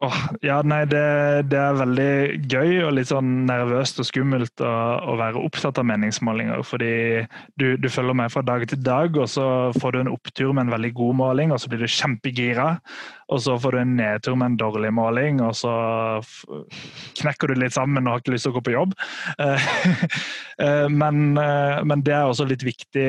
[0.02, 1.00] Oh, ja, nei, det,
[1.46, 2.14] det, er veldig
[2.50, 4.70] gøy og litt sånn nervøst og skummelt å,
[5.12, 6.64] å være opptatt av meningsmålinger.
[6.66, 6.94] Fordi
[7.54, 9.44] du, du, følger med fra dag til dag, og så
[9.78, 12.66] får du en opptur med en veldig god måling, og så blir du kjempegira.
[13.30, 15.76] Og så får du en nedtur med en dårlig måling, og så
[17.22, 18.98] knekker du litt sammen og har ikke lyst til å gå på jobb.
[20.62, 23.06] Eh, men, eh, men det er også litt viktig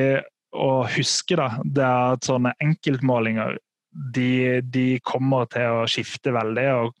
[0.56, 3.58] å huske da, det er at sånne enkeltmålinger
[3.94, 6.68] de, de, kommer til å skifte veldig.
[6.74, 6.94] og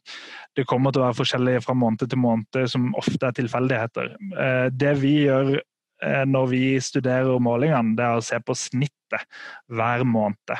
[0.56, 4.12] Det kommer til å være forskjellig fra måned til måned, som ofte er tilfeldigheter.
[4.14, 9.26] Eh, det vi gjør eh, når vi studerer målingene, det er å se på snittet
[9.70, 10.54] hver måned.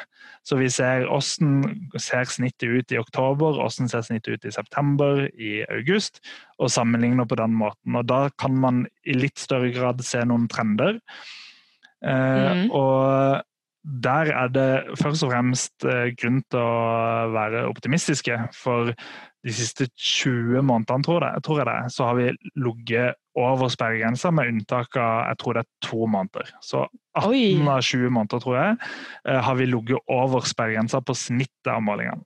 [0.47, 5.25] Så vi ser hvordan ser snittet ut i oktober, hvordan ser snittet ut i september,
[5.35, 6.21] i august,
[6.59, 7.97] og sammenligner på den måten.
[7.99, 11.01] Og Da kan man i litt større grad se noen trender.
[12.05, 12.67] Mm.
[12.77, 13.41] og
[13.85, 18.39] der er det først og fremst eh, grunn til å være optimistiske.
[18.57, 18.95] For
[19.45, 24.31] de siste 20 månedene, tror jeg, tror jeg det, så har vi ligget over sperregrensa,
[24.33, 26.53] med unntak av jeg tror det er to måneder.
[26.65, 26.87] Så
[27.21, 27.45] 18 Oi.
[27.69, 28.77] av 20 måneder, tror jeg,
[29.29, 32.25] eh, har vi ligget over sperregrensa på snittet av målingene.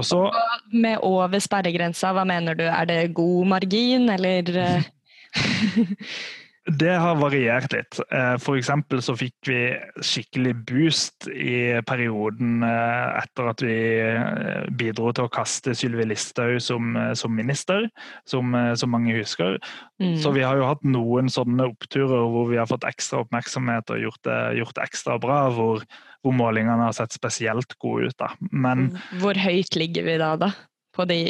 [0.00, 0.24] Også,
[0.72, 2.64] med over sperregrensa, hva mener du?
[2.66, 4.88] Er det god margin, eller eh?
[6.64, 7.98] Det har variert litt.
[8.40, 8.70] For F.eks.
[9.04, 9.58] så fikk vi
[10.00, 16.56] skikkelig boost i perioden eh, etter at vi eh, bidro til å kaste Sylvi Listhaug
[16.64, 17.90] som, som, minister,
[18.24, 19.58] som, som mange husker.
[20.00, 20.16] Mm.
[20.22, 24.00] Så vi har jo hatt noen sånne oppturer hvor vi har fått ekstra oppmerksomhet og
[24.06, 25.42] gjort det, gjort det ekstra bra.
[25.52, 25.84] Hvor,
[26.24, 28.16] hvor, målingene har sett spesielt gode ut.
[28.20, 28.32] Da.
[28.50, 30.54] Men Hvor høyt ligger vi da, da?
[30.94, 31.20] På de,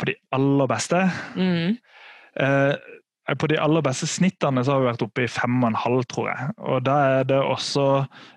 [0.00, 1.04] på de aller beste?
[1.38, 1.76] Mm.
[2.42, 2.74] Eh,
[3.24, 6.04] på de aller beste snittene så har vi vært oppe i fem og en halv,
[6.12, 6.50] tror jeg.
[6.60, 7.86] Og da er det også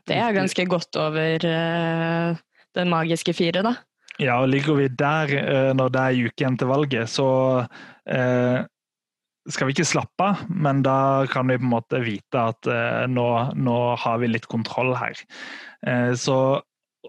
[0.07, 2.39] Det er ganske godt over uh,
[2.77, 3.75] den magiske fire, da.
[4.17, 7.27] Ja, og ligger vi der uh, når det er uke igjen til valget, så
[7.67, 8.59] uh,
[9.47, 12.67] skal vi ikke slappe av, men da kan vi på en måte vite at
[13.07, 15.15] nå, nå har vi litt kontroll her.
[16.19, 16.35] Så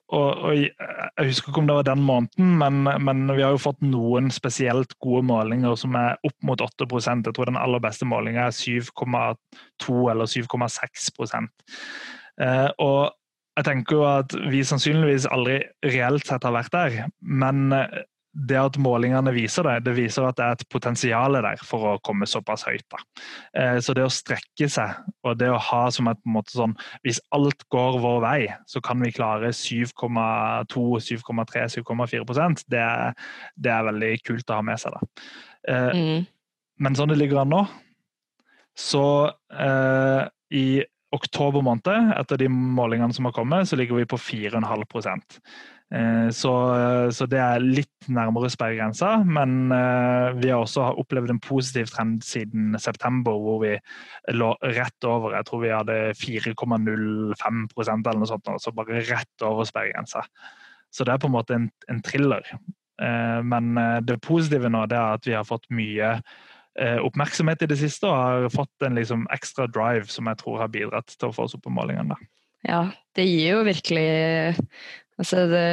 [0.08, 3.62] og, og, Jeg husker ikke om det var den måneden, men, men, vi har jo
[3.62, 8.08] fått noen spesielt gode målinger som er opp mot 8% Jeg tror den aller beste
[8.08, 13.00] målinga er 7,2 eller 7,6 eh, Og
[13.58, 17.72] jeg tenker jo at vi sannsynligvis aldri reelt sett har vært der, men
[18.32, 21.94] det at målingene viser det, det viser at det er et potensial der for å
[22.04, 22.84] komme såpass høyt.
[22.92, 23.00] Da.
[23.56, 26.54] Eh, så det å strekke seg og det å ha som et på en måte
[26.54, 26.74] sånn
[27.06, 32.84] Hvis alt går vår vei, så kan vi klare 7,2, 7,3, 7,4% det,
[33.56, 34.94] det er veldig kult å ha med seg.
[34.94, 35.30] da.
[35.72, 36.28] Eh, mm.
[36.84, 37.64] Men sånn det ligger an nå,
[38.78, 39.06] så
[39.50, 40.68] eh, i
[41.16, 46.52] oktober måned, etter de målingene som har kommet, så ligger vi på 4,5 Eh, så,
[47.16, 52.20] så, det er litt nærmere sperregrensa, men eh, vi har også opplevd en positiv trend
[52.26, 53.72] siden september, hvor vi
[54.36, 55.38] lå rett over.
[55.38, 60.26] Jeg tror vi hadde 4,05% eller noe sånt, altså bare rett over sperregrensa.
[60.92, 62.44] Så det er på en måte en, en thriller.
[63.00, 63.72] Eh, men
[64.04, 66.18] det positive nå er at vi har fått mye
[66.78, 70.68] oppmerksomhet i det siste og har fått en liksom ekstra drive som jeg tror har
[70.70, 72.14] bidratt til å få oss opp på målingene.
[72.68, 72.84] Ja,
[73.18, 74.04] det gir jo virkelig
[75.18, 75.68] Altså det,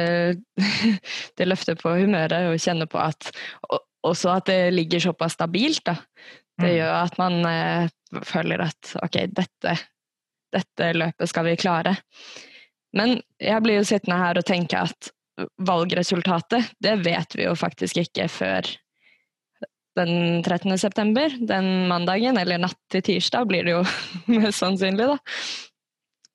[1.38, 3.30] det, løfter på humøret å kjenne på at
[4.06, 5.82] Også at det ligger såpass stabilt.
[5.86, 5.96] Da.
[6.60, 6.76] Det mm.
[6.76, 7.88] gjør at man eh,
[8.26, 9.72] føler at ok, dette,
[10.54, 11.96] dette løpet skal vi klare.
[12.96, 15.10] Men jeg blir jo sittende her og tenke at
[15.58, 18.70] valgresultatet, det vet vi jo faktisk ikke før
[19.96, 20.76] den 13.
[20.78, 23.82] september, den mandagen, eller natt til tirsdag blir det jo
[24.40, 25.18] mest sannsynlig, da.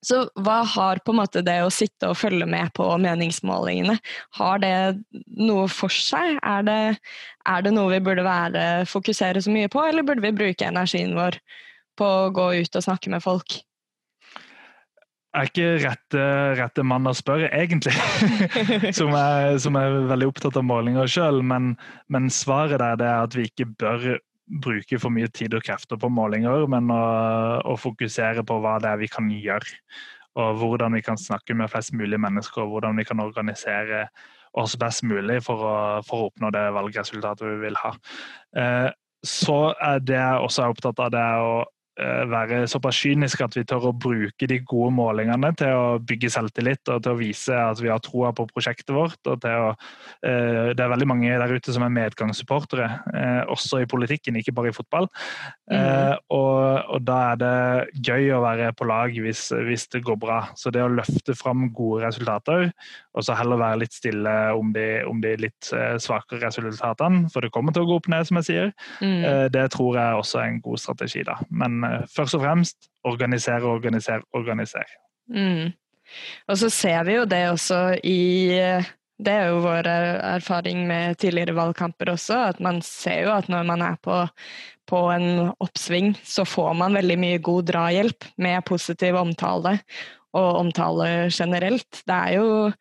[0.01, 3.99] Så hva har på en måte det å sitte og følge med på meningsmålingene,
[4.39, 4.75] har det
[5.37, 6.39] noe for seg?
[6.41, 6.79] Er det,
[7.45, 11.13] er det noe vi burde være, fokusere så mye på, eller burde vi bruke energien
[11.17, 11.37] vår
[11.99, 13.61] på å gå ut og snakke med folk?
[15.31, 16.23] Jeg er ikke rette,
[16.59, 17.93] rette mann å spørre, egentlig.
[18.97, 21.39] som, er, som, er, veldig opptatt av målinger sjøl.
[21.47, 21.77] Men,
[22.11, 24.17] men, svaret der er at vi ikke bør
[24.63, 27.03] bruke for mye tid og krefter på målinger, men å,
[27.63, 29.77] å, fokusere på hva det er vi kan gjøre.
[30.41, 34.05] Og hvordan vi kan snakke med flest mulig mennesker, og hvordan vi kan organisere
[34.59, 35.75] oss best mulig for å,
[36.07, 37.93] for å oppnå det valgresultatet vi vil ha.
[38.59, 38.89] Eh,
[39.27, 43.55] så er det jeg også er opptatt av, det å Eh, være såpass kyniske at
[43.57, 47.57] vi tør å bruke de gode målingene til å bygge selvtillit og til å vise
[47.57, 49.19] at vi har troa på prosjektet vårt.
[49.27, 49.75] og til å,
[50.23, 54.53] eh, Det er veldig mange der ute som er medgangssupportere, eh, også i politikken, ikke
[54.53, 55.09] bare i fotball.
[55.69, 56.17] Mm.
[56.29, 60.47] Og, og, da er det gøy å være på lag hvis, hvis, det går bra.
[60.55, 62.71] Så det å løfte fram gode resultater,
[63.15, 67.51] og så heller være litt stille om de, om de litt svakere resultatene, for det
[67.51, 69.51] kommer til å gå opp ned, som jeg sier, mm.
[69.51, 71.23] det tror jeg også er en god strategi.
[71.23, 71.37] da.
[71.49, 74.99] Men Eh, først og fremst organisere, organisere, organisere.
[75.31, 75.71] Mm.
[76.49, 78.57] Og så ser vi jo det også i
[79.21, 83.67] Det er jo vår erfaring med tidligere valgkamper også, at man ser jo at når
[83.69, 84.15] man er på,
[84.89, 89.75] på en oppsving, så får man veldig mye god drahjelp med positiv omtale
[90.33, 92.01] og omtale generelt.
[92.07, 92.71] Det er, jo,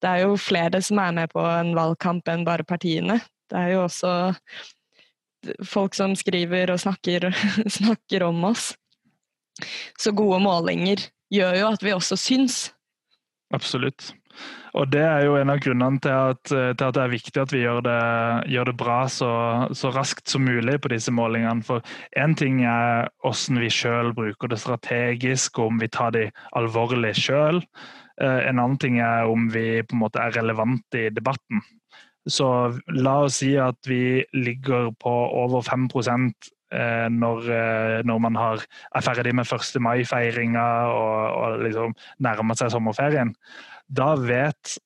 [0.00, 3.20] det er jo flere som er med på en valgkamp enn bare partiene.
[3.50, 4.14] Det er jo også
[5.66, 7.30] folk som skriver og snakker,
[7.78, 8.72] snakker om oss.
[10.00, 12.62] Så gode målinger gjør jo at vi også syns.
[13.54, 14.12] Absolutt.
[14.78, 17.52] Og det er jo en av grunnene til at, til at det er viktig at
[17.52, 18.02] vi gjør det,
[18.54, 19.30] gjør det bra så,
[19.74, 21.66] så, raskt som mulig på disse målingene.
[21.66, 21.82] For
[22.18, 27.16] én ting er hvordan vi sjøl bruker det strategisk, og om vi tar det alvorlig
[27.18, 27.58] sjøl.
[28.22, 31.64] Eh, en annen ting er om vi på en måte er relevante i debatten.
[32.28, 32.46] Så
[32.92, 35.88] la oss si at vi ligger på over 5
[36.72, 39.80] eh, når, eh, når man har, er ferdig med 1.
[39.80, 43.34] mai-feiringa og, og liksom nærmer seg sommerferien.
[43.88, 44.76] Da vet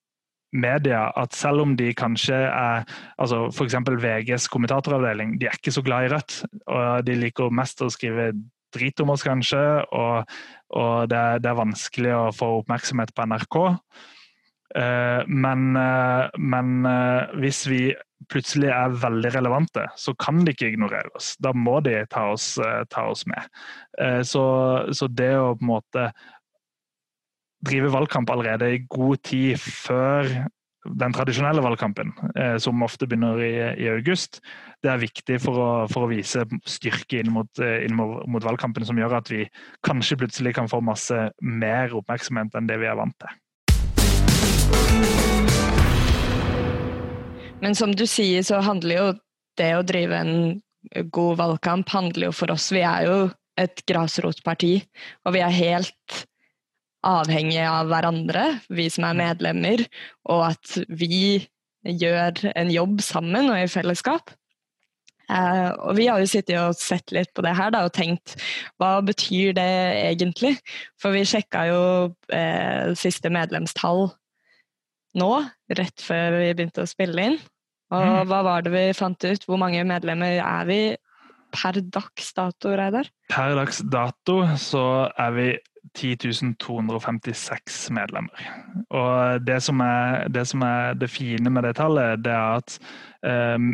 [0.55, 2.85] media at selv om de kanskje er
[3.19, 3.75] altså F.eks.
[3.75, 6.43] VGs kommentatoravdeling, de er ikke så glad i Rødt.
[6.67, 8.31] og De liker mest å skrive
[8.75, 9.63] drit om oss, kanskje,
[9.95, 10.31] og,
[10.75, 13.59] og det, det, er vanskelig å få oppmerksomhet på NRK.
[14.75, 17.83] Eh, men, eh, men, eh, hvis vi
[18.33, 21.35] plutselig er veldig relevante, så kan de ikke ignorere oss.
[21.39, 22.55] Da må de ta oss,
[22.91, 23.45] ta oss med.
[24.25, 24.45] Så,
[24.97, 26.07] så, det å på en måte
[27.69, 30.33] drive valgkamp allerede i god tid før
[30.89, 32.15] den tradisjonelle valgkampen,
[32.61, 33.53] som ofte begynner i,
[33.85, 34.41] i august,
[34.81, 38.97] det er viktig for å, for å vise styrke inn mot, inn mot valgkampen, som
[39.01, 39.45] gjør at vi
[39.85, 43.41] kanskje plutselig kan få masse mer oppmerksomhet enn det vi er vant til.
[47.65, 49.07] Men som du sier, så handler jo
[49.59, 50.35] det å drive en
[51.15, 53.19] god valgkamp handler jo for oss Vi er jo
[53.61, 54.77] et grasrotparti,
[55.25, 56.25] og vi er helt
[57.05, 59.85] avhengige av hverandre, vi som er medlemmer,
[60.27, 61.45] og at vi
[61.85, 64.33] gjør en jobb sammen og i fellesskap.
[65.31, 68.35] Eh, og vi har jo sittet og sett litt på det her da, og tenkt
[68.81, 69.71] hva betyr det
[70.03, 70.57] egentlig?
[71.01, 71.81] For vi sjekka jo
[72.35, 74.09] eh, siste medlemstall
[75.19, 75.33] nå,
[75.79, 77.39] rett før vi begynte å spille inn.
[77.95, 78.29] Og mm.
[78.31, 79.45] hva var det vi fant ut?
[79.47, 80.81] Hvor mange medlemmer er vi
[81.55, 83.07] per dags dato, Reidar?
[83.31, 84.85] Per dags dato så
[85.21, 85.49] er vi
[85.95, 88.41] 10.256 medlemmer.
[88.91, 92.79] Og det som, er, det som er det fine med det tallet, det er at
[93.55, 93.71] um,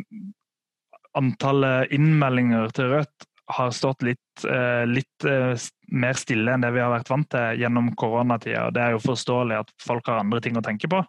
[1.17, 5.53] antallet innmeldinger til Rødt har stått litt, uh, litt uh,
[5.91, 8.69] mer stille enn det vi har vært vant til gjennom koronatida.
[8.75, 11.05] Det er jo forståelig at folk har andre ting å tenke på.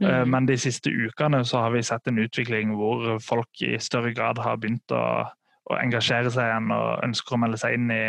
[0.00, 0.30] Mm.
[0.32, 4.38] Men de siste ukene så har vi sett en utvikling hvor folk i større grad
[4.40, 5.26] har begynt å,
[5.68, 8.04] å engasjere seg igjen og ønsker å melde seg inn i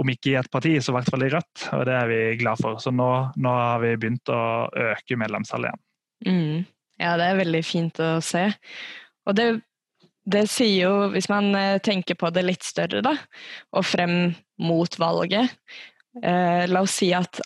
[0.00, 1.66] om ikke i et parti, så i hvert fall i Rødt.
[1.76, 2.78] Og det er vi glad for.
[2.82, 4.42] Så nå, nå har vi begynt å
[4.88, 5.82] øke medlemstallet igjen.
[6.22, 6.64] Mm.
[7.02, 8.46] Ja, det er veldig fint å se.
[9.26, 9.46] Og det,
[10.24, 13.16] det, sier jo, hvis man eh, tenker på det litt større, da,
[13.74, 15.50] og frem mot valget
[16.22, 17.40] eh, La oss si at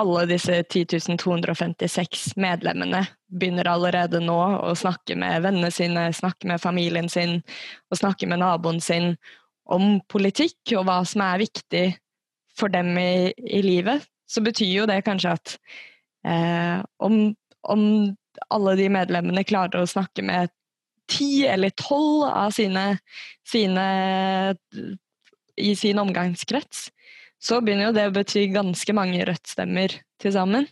[0.00, 7.10] alle disse 10.256 medlemmene begynner allerede nå å snakke med vennene sine, snakke med familien
[7.12, 7.40] sin
[7.90, 9.12] og snakke med naboen sin
[9.70, 11.84] om politikk og hva som er viktig
[12.58, 15.54] for dem i, i livet, så betyr jo det kanskje at
[16.26, 17.20] eh, om,
[17.68, 17.84] om,
[18.50, 20.48] alle de medlemmene klarer å snakke med
[21.10, 22.84] ti eller tolv av sine,
[23.46, 23.86] sine
[25.60, 26.88] i sin omgangskrets,
[27.40, 30.68] så begynner jo det å bety ganske mange Rødt-stemmer til sammen.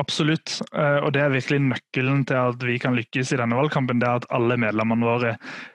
[0.00, 4.00] Absolutt, eh, og det er virkelig nøkkelen til at vi kan lykkes i denne valgkampen.
[4.02, 5.72] Det er at alle medlemmene våre driver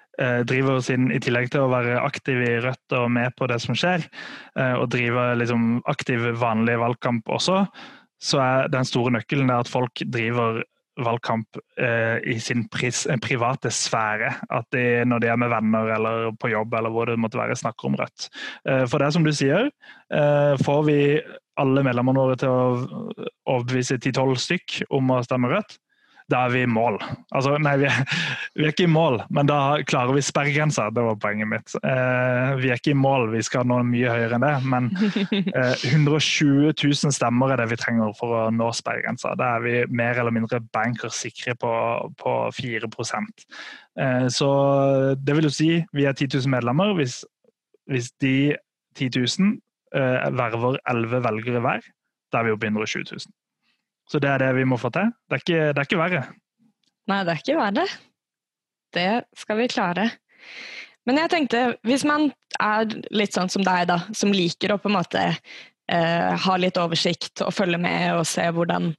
[0.48, 3.78] driver sin, i tillegg til å være aktive i Rødt og med på det som
[3.78, 4.04] skjer,
[4.60, 7.64] eh, og driver liksom aktiv vanlig valgkamp også,
[8.20, 10.64] så er den store nøkkelen at folk driver
[11.06, 14.32] valgkamp eh, i sin pris, private sfære.
[14.52, 17.58] At de, når de er med venner eller på jobb eller hvor det måtte være,
[17.60, 18.30] snakker om Rødt.
[18.68, 19.70] Eh, for det er som du sier,
[20.14, 21.00] eh, får vi
[21.60, 25.80] alle medlemmene våre til å overbevise 10-12 stykk om å stemme Rødt,
[26.30, 27.00] da er vi i mål.
[27.36, 27.98] Altså, nei, vi er,
[28.56, 30.90] vi er, ikke i mål, men da klarer vi sperregrensa.
[30.94, 31.74] Det var poenget mitt.
[31.82, 34.54] Eh, vi er ikke i mål, vi skal nå mye høyere enn det.
[34.70, 34.92] Men
[35.56, 39.34] eh, 120 000 stemmer er det vi trenger for å nå sperregrensa.
[39.40, 41.74] Da er vi mer eller mindre bankers sikre på,
[42.22, 44.50] på 4 eh, Så
[45.18, 46.94] det vil jo si vi er 10 000 medlemmer.
[47.00, 47.24] Hvis,
[47.90, 48.54] hvis de
[49.00, 49.58] 10 000
[49.98, 51.92] eh, verver 11 velgere hver,
[52.30, 53.39] da er vi oppe i 120 000.
[54.10, 55.12] Så det er det vi må få til.
[55.30, 56.24] Det er ikke, det er ikke verre.
[57.10, 57.86] Nei, det er ikke verre.
[58.96, 60.10] Det skal vi klare.
[61.08, 62.30] Men jeg tenkte, hvis man
[62.62, 66.78] er litt sånn som deg, da, som liker å på en måte eh, ha litt
[66.82, 68.92] oversikt og følge med og se hvordan,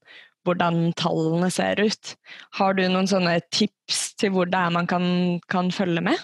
[0.47, 2.15] hvordan, tallene ser ut,
[2.59, 5.07] har du noen sånne tips til hvor det er man kan,
[5.53, 6.19] kan følge med?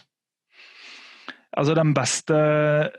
[1.57, 2.37] Altså Den beste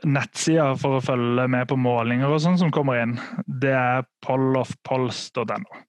[0.08, 3.14] nettsida for å følge med på målinger og sånn som kommer inn,
[3.46, 5.84] det er pollofpolls.no.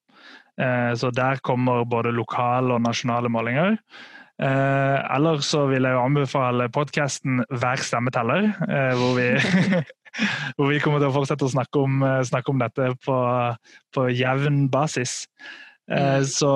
[0.60, 3.78] Eh, så der kommer både lokale og nasjonale målinger.
[4.40, 9.32] Eh, Eller så vil jeg jo anbefale podkasten Hver stemme teller, eh, hvor vi
[10.58, 13.18] hvor vi kommer til å fortsette å snakke om, snakke om dette på,
[13.94, 15.28] på jevn basis.
[15.92, 16.26] Eh, mm.
[16.26, 16.52] Så,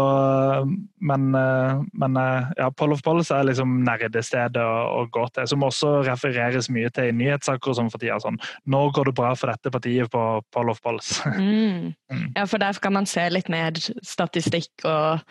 [1.01, 5.47] men, eh, men eh, ja, Poll of Polls er liksom nerdestedet å, å, gå til,
[5.49, 8.19] som også refereres mye til i nyhetssaker som for tida.
[8.21, 8.37] Sånn,
[8.69, 11.17] nå går det bra for dette partiet på Poll of Polls.
[11.43, 11.93] Mm.
[12.11, 12.27] Mm.
[12.37, 15.23] Ja, for der kan man se litt mer statistikk og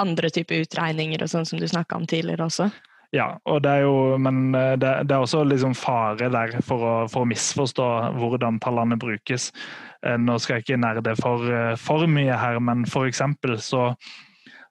[0.00, 2.70] andre typer utregninger og sånn som du snakka om tidligere også.
[3.10, 6.92] Ja, og det er jo, men det, det er også liksom fare der for å,
[7.10, 7.86] for å misforstå
[8.20, 9.48] hvordan tallene brukes.
[10.06, 13.22] Eh, nå skal jeg ikke nerde for, eh, for mye her, men f.eks.
[13.66, 13.92] så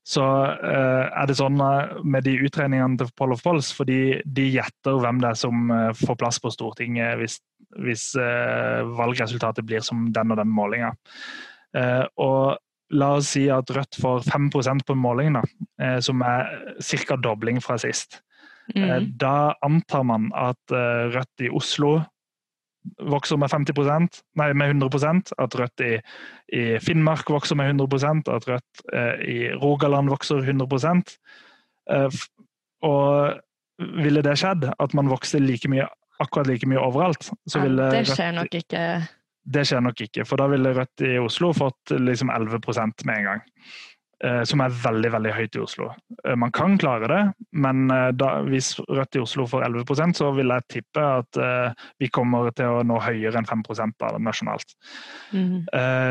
[0.09, 4.95] så uh, er det sånn med de utregningene til Poll of Polls, fordi de gjetter
[4.97, 7.35] hvem det er som får plass på Stortinget hvis,
[7.77, 8.05] hvis
[8.97, 10.95] valgresultatet blir som den og den målinga.
[12.17, 12.57] og
[12.89, 16.49] la oss si at Rødt får 5% på målingen, da, som er
[17.05, 17.19] ca.
[17.19, 18.23] dobling fra sist.
[18.75, 19.11] Mm.
[19.17, 21.97] Da antar man at Rødt i Oslo
[23.09, 25.91] vokser med 50% nei, med 100% at Rødt i,
[26.55, 31.03] i, Finnmark vokser med 100 at Rødt eh, i Rogaland vokser 100
[31.89, 32.19] eh,
[32.87, 33.39] Og
[34.03, 35.87] ville det skjedd, at man vokste like mye,
[36.19, 38.83] akkurat like mye overalt, så ville ja, Det skjer nok ikke.
[39.49, 43.29] Det skjer nok ikke, for da ville Rødt i Oslo fått liksom 11% med en
[43.29, 43.45] gang.
[44.19, 45.93] Eh, som er veldig veldig høyt i Oslo.
[46.25, 47.21] Eh, man kan klare det,
[47.55, 51.39] men eh, da, hvis Rødt i Oslo får 11% så vil jeg tippe at
[52.01, 53.63] vi kommer til å nå høyere enn 5
[54.19, 54.73] nasjonalt.
[55.31, 55.65] Mm.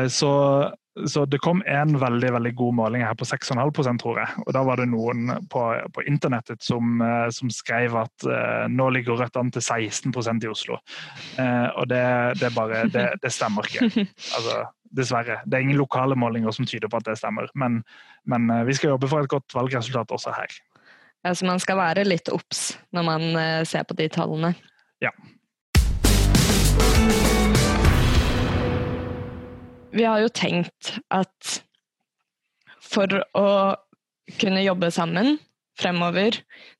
[0.09, 0.31] Så,
[1.05, 4.43] så, det kom en veldig veldig god måling her på 6,5 tror jeg.
[4.45, 7.03] Og da var det noen på, på internettet som,
[7.35, 8.27] som, skrev at
[8.71, 10.79] nå ligger Rødt an til 16% i Oslo.
[10.79, 12.05] Og det,
[12.41, 13.91] det, bare, det, det stemmer ikke.
[14.39, 14.63] Altså,
[14.95, 15.41] Dessverre.
[15.45, 17.49] Det er ingen lokale målinger som tyder på at det stemmer.
[17.53, 17.81] Men,
[18.25, 20.55] men eh, vi skal jobbe for et godt valgresultat også her.
[21.25, 24.53] Ja, Så man skal være litt obs når man eh, ser på de tallene?
[25.03, 25.11] Ja.
[29.89, 31.59] Vi har jo tenkt at
[32.89, 33.49] for å
[34.39, 35.37] kunne jobbe sammen
[35.79, 36.35] fremover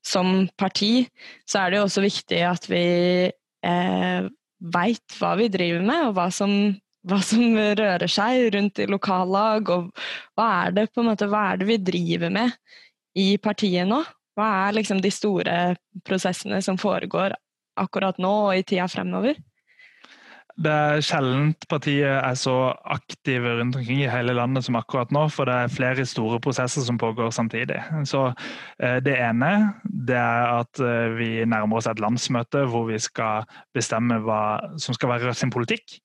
[0.06, 1.08] som parti,
[1.48, 2.84] så er det jo også viktig at vi
[3.30, 4.28] eh,
[4.60, 6.52] veit hva vi driver med, og hva som
[7.08, 9.90] hva som rører seg rundt i lokallag, og
[10.36, 12.56] hva er det, måte, hva er det vi driver med
[13.18, 14.02] i partiet nå?
[14.38, 15.60] Hva er liksom de store
[16.06, 17.34] prosessene som foregår
[17.80, 19.38] akkurat nå og i tida fremover?
[20.60, 22.54] Det er sjelden partiet er så
[22.92, 26.84] aktive rundt omkring i hele landet som akkurat nå, for det er flere store prosesser
[26.84, 27.78] som pågår samtidig.
[28.04, 28.26] Så
[28.82, 29.52] eh, Det ene
[29.84, 34.42] det er at eh, vi nærmer oss et landsmøte hvor vi skal bestemme hva
[34.76, 36.00] som skal være Rødt sin politikk.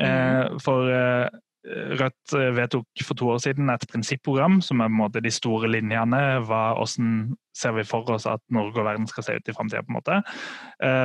[0.00, 0.60] Mm.
[0.62, 5.20] For eh, Rødt vedtok for to år siden et prinsipprogram som er på en måte
[5.22, 6.18] de store linjene.
[6.48, 10.18] Hva, hvordan ser vi for oss at Norge og verden skal se ut i framtida?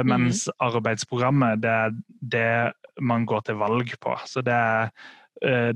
[0.09, 0.55] Mens mm.
[0.65, 1.93] arbeidsprogrammet det er
[2.33, 2.49] det
[3.05, 4.17] man går til valg på.
[4.25, 4.89] Så det er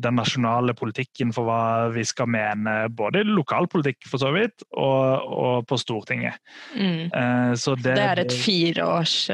[0.02, 5.30] den nasjonale politikken for hva vi skal mene, både i lokalpolitikk for så vidt, og,
[5.46, 6.42] og på Stortinget.
[6.74, 7.54] Mm.
[7.54, 9.30] Så det, det, er et fireårs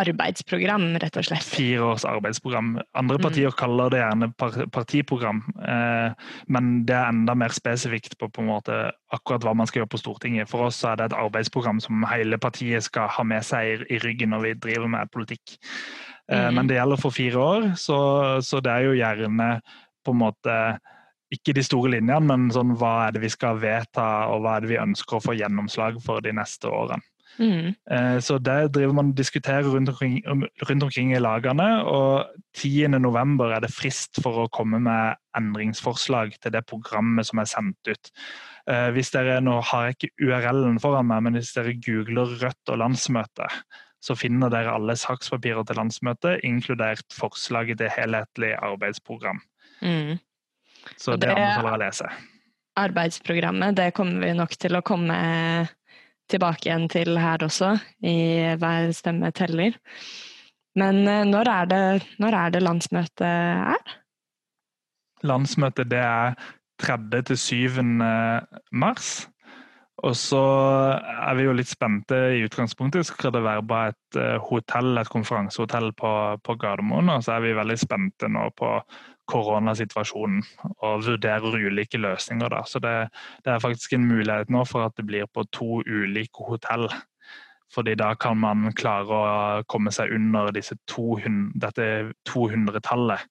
[0.00, 1.46] arbeidsprogram, rett og slett.
[1.46, 2.72] Fire års arbeidsprogram.
[2.98, 3.22] Andre mm.
[3.22, 3.56] partier mm.
[3.58, 4.28] kaller det gjerne
[4.74, 8.78] partiprogram, eh, men det er enda mer spesifikt på, på en måte
[9.14, 10.50] akkurat hva man skal gjøre på Stortinget.
[10.50, 14.34] For oss er det et arbeidsprogram som hele partiet skal ha med seg i ryggen
[14.34, 15.58] når vi driver med politikk.
[16.30, 16.58] Eh, mm.
[16.58, 18.00] Men det gjelder for fire år, så,
[18.42, 19.48] så, det er jo gjerne
[20.04, 20.58] på en måte
[21.34, 24.64] ikke de store linjene, men sånn, hva er det vi skal vedta, og hva er
[24.64, 27.02] det vi ønsker å få gjennomslag for de neste årene.
[27.38, 27.74] Mm.
[27.90, 30.20] Eh, så det driver man og diskuterer rundt omkring,
[30.68, 31.68] rundt omkring i lagene.
[31.90, 32.26] Og
[32.56, 37.90] 10.11 er det frist for å komme med endringsforslag til det programmet som er sendt
[37.90, 38.12] ut.
[38.70, 42.72] Eh, hvis dere, Nå har jeg ikke URL-en foran meg, men hvis dere googler Rødt
[42.72, 43.48] og landsmøte,
[44.04, 49.40] så finner dere alle sakspapirer til landsmøtet, inkludert forslaget til helhetlig arbeidsprogram.
[49.80, 50.20] Mm.
[50.96, 52.10] Så det, det anbefaler jeg å lese.
[52.74, 55.16] Arbeidsprogrammet det kommer vi nok til å komme
[56.30, 58.16] tilbake igjen til her også, i
[58.60, 59.76] Hver stemme teller.
[60.78, 61.84] Men eh, når er det,
[62.18, 63.94] når er det landsmøtet er?
[65.24, 66.34] Landsmøtet det er
[66.82, 67.22] 3.
[67.30, 67.84] til 7.
[68.72, 69.28] mars.
[70.04, 70.40] Og så
[70.98, 73.06] er vi jo litt spente i utgangspunktet.
[73.06, 76.10] Skal det være bare et eh, hotell, et konferansehotell på,
[76.44, 77.12] på Gardermoen?
[77.14, 78.74] Og så er vi veldig spente nå på
[79.30, 80.42] koronasituasjonen
[80.74, 82.50] og vurderer ulike løsninger.
[82.52, 82.62] Da.
[82.68, 82.94] Så det,
[83.44, 86.88] det, er faktisk en mulighet nå for at det blir på to ulike hotell.
[87.74, 91.88] Fordi da kan man klare å komme seg under 200, dette
[92.28, 93.24] 200-tallet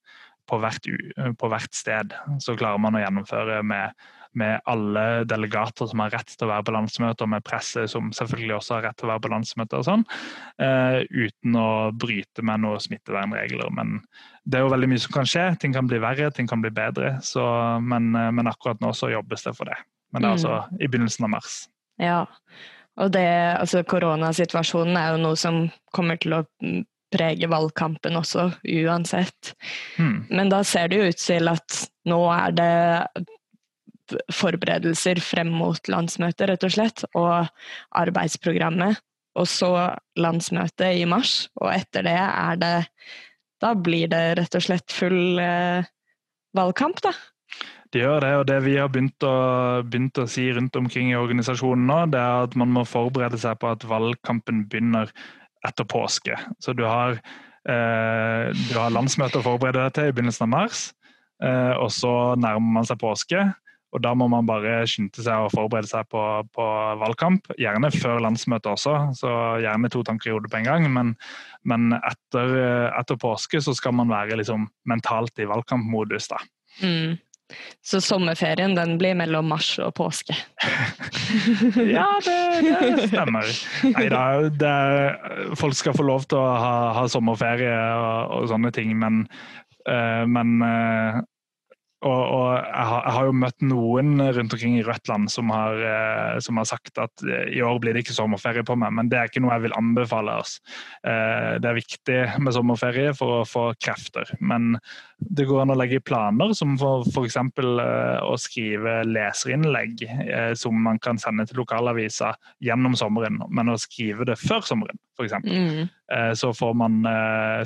[0.50, 2.18] på, på, hvert sted.
[2.44, 3.94] Så klarer man å gjennomføre med
[4.40, 8.58] med alle delegater som har rett til å være på landsmøter, med presse som selvfølgelig
[8.58, 10.06] også har rett til å være på landsmøter, og sånn,
[10.64, 11.70] uh, uten å
[12.00, 13.74] bryte med noen smittevernregler.
[13.78, 14.00] Men
[14.44, 15.48] det er jo veldig mye som kan skje.
[15.62, 17.16] Ting kan bli verre, ting kan bli bedre.
[17.26, 17.44] Så,
[17.84, 19.80] men, uh, men, akkurat nå så jobbes det for det.
[20.14, 20.80] Men det er altså mm.
[20.80, 21.60] i begynnelsen av mars.
[22.02, 22.24] Ja,
[23.02, 23.28] og det,
[23.58, 25.64] altså koronasituasjonen er jo noe som
[25.96, 26.44] kommer til å
[27.14, 29.54] prege valgkampen også, uansett.
[30.02, 30.26] Mm.
[30.30, 31.80] Men da ser det jo ut til at
[32.10, 32.74] nå er det
[34.34, 37.49] forberedelser frem mot landsmøtet, rett og slett, og
[37.99, 39.01] arbeidsprogrammet.
[39.39, 39.72] Og så
[40.20, 42.76] landsmøtet i mars, og etter det er det
[43.64, 45.86] Da blir det rett og slett full eh,
[46.54, 47.14] valgkamp, da.
[47.93, 49.36] Det gjør det, og det vi har begynt å,
[49.86, 53.60] begynt å, si rundt omkring i organisasjonen nå, det er at man må forberede seg
[53.62, 55.14] på at valgkampen begynner
[55.64, 56.36] etter påske.
[56.60, 57.20] Så du har,
[57.70, 60.82] eh, du har landsmøte å forberede deg til i begynnelsen av mars.
[61.43, 63.45] Eh, og så nærmer man seg påske.
[63.94, 66.22] Og Da må man bare skynde seg og forberede seg på,
[66.56, 66.70] på,
[67.02, 67.52] valgkamp.
[67.62, 70.88] Gjerne før landsmøtet også, så gjerne to tanker i hodet på en gang.
[70.94, 71.14] Men,
[71.70, 72.58] men etter,
[72.89, 76.32] etter, påske så skal man være liksom mentalt i valgkampmodus.
[76.34, 76.41] da.
[76.82, 77.22] Mm.
[77.84, 80.36] Så sommerferien den blir mellom mars og påske?
[81.96, 83.50] ja, det, det stemmer.
[83.91, 84.08] Nei
[84.58, 84.74] da,
[85.60, 89.26] folk skal få lov til å ha, ha sommerferie og, og, sånne ting, men,
[89.89, 91.22] uh, men uh,
[92.04, 96.36] og, og jeg, har, jeg, har, jo møtt noen rundt omkring i Rødt-land som, eh,
[96.43, 99.32] som, har sagt at i år blir det ikke sommerferie på meg, men det er
[99.32, 100.58] ikke noe jeg vil anbefale oss.
[101.04, 104.76] det er viktig med sommerferie for å få krefter, men
[105.30, 107.38] det går an å legge planer, som for f.eks.
[107.60, 110.06] Uh, å skrive leserinnlegg
[110.60, 115.36] som man kan sende til lokalaviser gjennom sommeren, men å skrive det før sommeren, f.eks.
[115.44, 115.92] Mm.
[116.38, 117.00] Så får man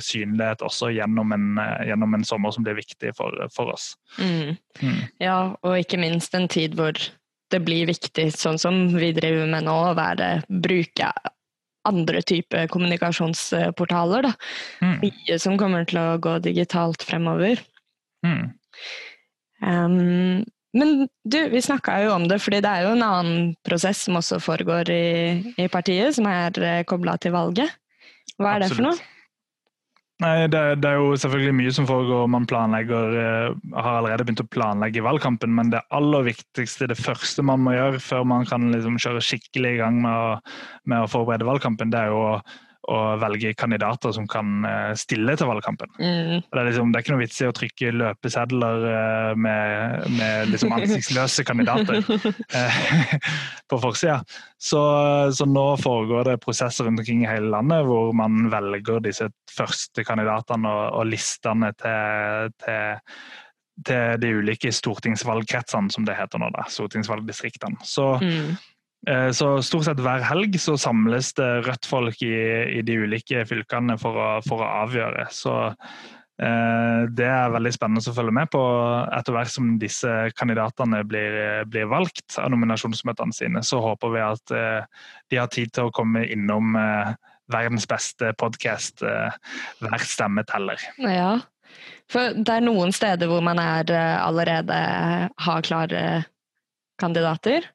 [0.00, 3.90] synlighet også gjennom en, gjennom en sommer som blir viktig for, for oss.
[4.16, 4.56] Mm.
[4.80, 5.00] Mm.
[5.20, 6.96] Ja, og ikke minst en tid hvor
[7.52, 11.10] det blir viktig, sånn som vi driver med nå, å være, bruke
[11.88, 14.28] andre typer kommunikasjonsportaler.
[14.28, 14.34] Da.
[14.84, 14.94] Mm.
[15.02, 17.60] Mye som kommer til å gå digitalt fremover.
[18.26, 18.46] Mm.
[19.64, 20.44] Um,
[20.78, 24.18] men du, vi snakka jo om det, fordi det er jo en annen prosess som
[24.20, 25.04] også foregår i,
[25.58, 27.72] i partiet, som er uh, kobla til valget.
[28.38, 28.68] Hva er Absolutt.
[28.68, 29.17] det for noe?
[30.18, 32.24] Nei, det, det, er jo selvfølgelig mye som foregår.
[32.30, 37.44] Man planlegger, uh, har allerede begynt å planlegge valgkampen, men det aller viktigste, det første
[37.46, 40.32] man må gjøre før man kan liksom kjøre skikkelig i gang med å,
[40.90, 42.32] med å forberede valgkampen, det er jo å
[42.88, 45.90] å velge kandidater som kan eh, stille til valgkampen.
[45.98, 46.44] Mm.
[46.44, 50.52] Det, er liksom, det, er ikke noe vits i å trykke løpesedler eh, med, med
[50.54, 52.00] liksom ansiktsløse kandidater
[52.58, 52.78] eh,
[53.68, 54.22] på forsida.
[54.56, 54.80] Så,
[55.36, 60.04] så, nå foregår det prosesser rundt omkring i hele landet hvor man velger disse første
[60.06, 62.96] kandidatene og, og listene til, til
[63.86, 66.48] til de ulike stortingsvalgkretsene, som det heter nå.
[66.50, 67.78] da, Stortingsvalgdistriktene.
[67.86, 68.56] Så mm.
[69.06, 72.34] Eh, så stort sett hver helg så samles det Rødt-folk i,
[72.78, 75.28] i, de ulike fylkene for å, for å avgjøre.
[75.34, 75.54] Så
[76.42, 78.62] eh, det er veldig spennende å følge med på
[79.14, 81.38] etter hvert som disse kandidatene blir,
[81.70, 83.62] blir valgt av nominasjonsmøtene sine.
[83.62, 87.14] Så håper vi at eh, de har tid til å komme innom eh,
[87.52, 89.38] verdens beste podkast, eh,
[89.80, 90.82] Hver stemme teller.
[90.98, 91.38] Ja,
[92.10, 94.78] for det er noen steder hvor man er eh, allerede
[95.46, 96.04] har klare
[96.98, 97.68] kandidater.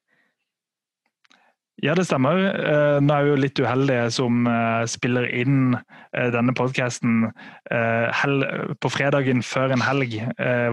[1.81, 2.37] Ja, det stemmer.
[2.37, 7.31] Eh, nå er jeg jo litt uheldig som eh, spiller inn eh, denne podkasten
[8.83, 10.11] på fredagen før en helg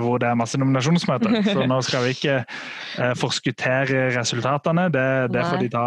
[0.03, 1.39] hvor det er masse nominasjonsmøter.
[1.55, 2.35] Så nå skal vi ikke
[3.17, 4.89] forskuttere resultatene.
[4.93, 5.85] Det, det, får, de ta,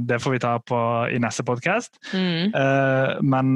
[0.00, 0.80] det får, vi ta på,
[1.12, 2.00] i neste podkast.
[2.10, 2.56] Mm.
[3.22, 3.52] Men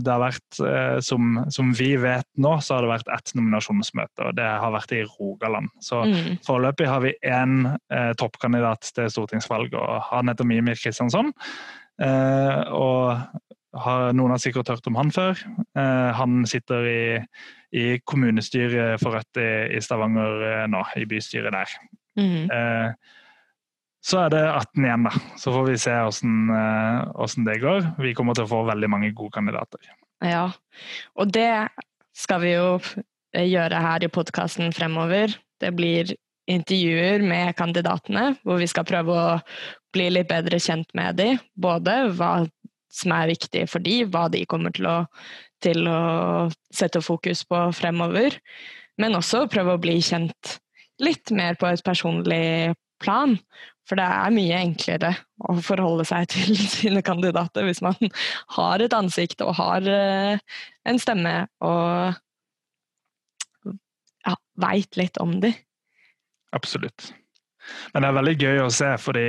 [0.00, 0.60] det har vært,
[1.04, 4.96] som, som, vi vet nå, så har det vært ett nominasjonsmøte, og det har vært
[4.96, 5.68] i Rogaland.
[5.84, 6.40] Så mm.
[6.46, 7.68] foreløpig har vi én
[8.22, 9.76] toppkandidat til stortingsvalg.
[9.76, 11.32] og han heter Mimir Kristiansson.
[12.00, 15.38] Eh, og har, noen har sikkert hørt om han før.
[15.78, 17.02] Eh, han sitter i,
[17.76, 21.78] i kommunestyret for Rødt i, i Stavanger eh, nå, i bystyret der.
[22.18, 22.48] Mm.
[24.04, 25.12] Så er det 18 igjen, da.
[25.38, 27.84] Så får vi se hvordan det går.
[28.00, 29.92] Vi kommer til å få veldig mange gode kandidater.
[30.24, 30.48] Ja,
[31.16, 31.68] og det
[32.16, 32.80] skal vi jo
[33.36, 35.36] gjøre her i podkasten fremover.
[35.62, 36.10] Det blir
[36.50, 39.38] intervjuer med kandidatene, hvor vi skal prøve å
[39.94, 41.40] bli litt bedre kjent med dem.
[41.54, 42.34] Både hva
[42.90, 44.98] som er viktig for dem, hva de kommer til å,
[45.62, 48.38] til å sette fokus på fremover.
[49.00, 50.58] Men også prøve å bli kjent
[51.00, 53.36] litt mer på et personlig plan.
[53.88, 55.14] For det er mye enklere
[55.50, 57.96] å forholde seg til sine kandidater hvis man
[58.56, 60.42] har et ansikt og har eh,
[60.86, 61.34] en stemme
[61.66, 62.18] og
[64.26, 65.56] ja, veit litt om dem.
[66.54, 67.12] Absolutt.
[67.94, 69.26] Men det er veldig gøy å se, fordi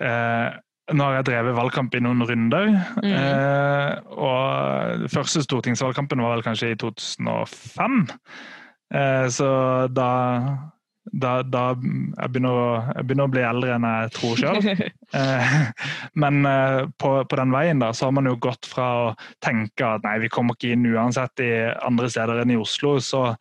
[0.00, 0.48] eh,
[0.96, 2.70] nå har jeg drevet valgkamp i noen runder.
[3.02, 3.10] Mm.
[3.12, 8.00] Eh, og første stortingsvalgkampen var vel kanskje i 2005.
[8.94, 9.50] Eh, så
[9.92, 10.10] da,
[11.12, 14.62] da, da jeg, begynner å, jeg begynner å bli eldre enn jeg tror sjøl.
[15.20, 15.54] eh,
[16.24, 19.06] men eh, på, på, den veien da, så har man jo gått fra å
[19.44, 21.52] tenke at nei, vi kommer ikke inn uansett i
[21.84, 22.96] andre steder enn i Oslo.
[23.04, 23.32] så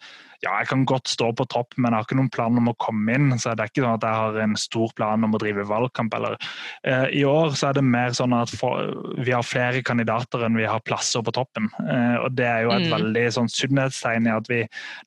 [0.43, 2.75] ja, jeg kan godt stå på topp, men jeg har ikke noen plan om å
[2.81, 3.31] komme inn.
[3.39, 6.13] så Det er ikke sånn at jeg har en stor plan om å drive valgkamp.
[6.13, 6.37] Eller.
[6.85, 10.59] Eh, I år så er det mer sånn at for, vi har flere kandidater enn
[10.59, 11.71] vi har plasser på toppen.
[11.81, 12.93] Eh, og Det er jo et mm.
[12.93, 14.61] veldig sånn sunnhetstegn i at vi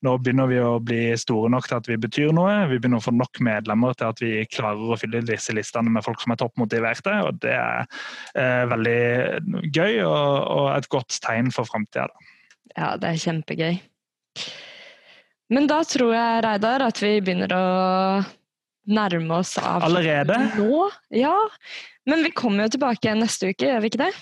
[0.06, 2.66] nå begynner vi å bli store nok til at vi betyr noe.
[2.72, 6.06] Vi begynner å få nok medlemmer til at vi klarer å fylle disse listene med
[6.06, 7.14] folk som er toppmotiverte.
[7.28, 7.86] og Det er
[8.34, 12.10] eh, veldig gøy og, og, et godt tegn for framtida.
[12.74, 13.80] Ja, det er kjempegøy.
[15.50, 17.64] Men da tror jeg, Reidar, at vi begynner å
[18.90, 20.36] nærme oss av Allerede?
[20.56, 20.86] Nå?
[21.14, 21.34] Ja.
[22.08, 24.12] Men vi kommer jo tilbake igjen neste uke, gjør vi ikke det?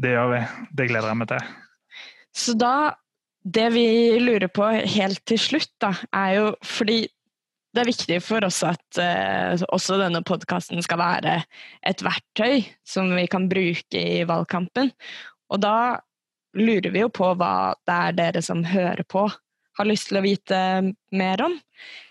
[0.00, 0.40] Det gjør vi.
[0.78, 1.54] Det gleder jeg meg til.
[2.36, 2.74] Så da
[3.40, 7.06] Det vi lurer på helt til slutt, da, er jo fordi
[7.72, 11.38] det er viktig for oss at uh, også denne podkasten skal være
[11.88, 14.90] et verktøy som vi kan bruke i valgkampen.
[15.48, 16.02] Og da
[16.58, 19.24] lurer vi jo på hva det er dere som hører på,
[19.78, 20.60] har lyst til å vite
[21.16, 21.56] mer om.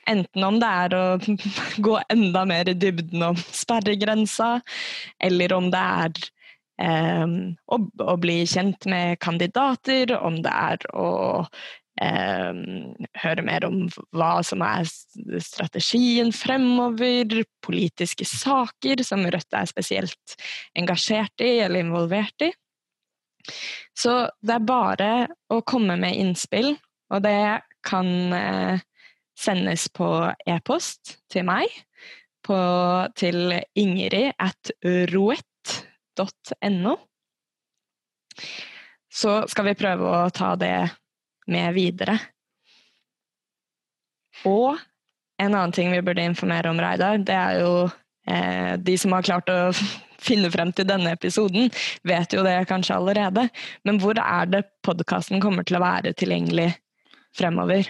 [0.10, 1.05] Enten om det er å
[1.88, 4.57] gå enda mer i dybden om sperregrensa,
[5.22, 6.24] eller om det er
[6.86, 7.28] eh,
[7.70, 11.10] å, å, bli kjent med kandidater, om det er å
[12.01, 12.64] eh,
[13.26, 13.84] høre mer om
[14.16, 14.88] hva som er
[15.43, 20.39] strategien fremover, politiske saker som Rødt er spesielt
[20.80, 22.53] engasjert i eller involvert i.
[23.97, 24.14] Så
[24.45, 25.12] det er bare
[25.51, 26.74] å komme med innspill,
[27.10, 28.82] og det kan eh,
[29.39, 30.10] sendes på
[30.49, 31.72] e-post til meg
[32.45, 32.57] på,
[33.20, 34.72] til Ingrid at
[35.14, 36.95] roett.no.
[39.10, 40.76] Så skal vi prøve å ta det
[41.49, 42.18] med videre.
[44.47, 44.78] Og
[45.39, 47.74] en annen ting vi burde informere om, Reidar, det er jo
[48.28, 49.72] eh, de som har klart å
[50.28, 51.72] finne frem til denne episoden,
[52.07, 53.47] vet jo det kanskje allerede.
[53.88, 56.72] Men hvor er det podkasten kommer til å være tilgjengelig
[57.38, 57.89] fremover?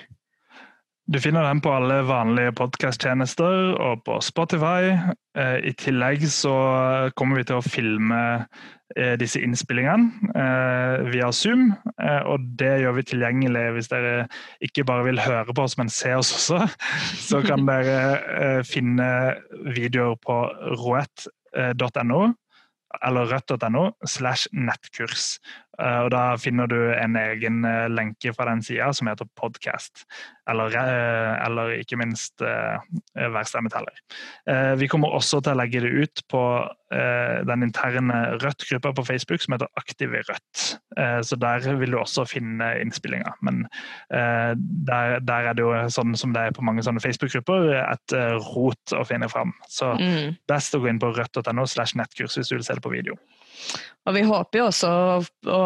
[1.10, 4.92] Du finner den på alle vanlige podkasttjenester og på Spotify.
[5.34, 6.52] Eh, I tillegg så
[7.18, 8.20] kommer vi til å filme
[8.94, 11.72] eh, disse innspillingene eh, via Zoom.
[12.30, 14.28] Og det gjør vi tilgjengelig hvis dere
[14.62, 16.62] ikke bare vil høre på oss, men se oss også.
[17.32, 19.10] Så kan dere finne
[19.66, 20.44] videoer på
[20.84, 22.22] roett.no
[23.06, 25.40] eller rødt.no slash nettkurs.
[25.80, 30.06] Eh, og Da finner du en egen eh, lenke fra den sida som heter podcast,
[30.50, 33.96] eller, eh, eller ikke minst Hver stemmeteller.
[34.80, 36.42] Vi kommer også til å legge det ut på
[36.90, 40.62] den interne Rødt-gruppa på Facebook som heter Aktiv i Rødt.
[41.28, 43.36] Så der vil du også finne innspillinga.
[43.46, 43.66] Men
[44.10, 48.18] der, der, er det jo sånn som det er på mange sånne Facebook-grupper, et
[48.54, 49.54] rot å finne fram.
[49.70, 50.40] Så mm.
[50.50, 53.20] best å gå inn på rødt.no slash nettkurs hvis du vil se det på video.
[54.07, 54.89] Og vi håper jo også
[55.53, 55.62] å,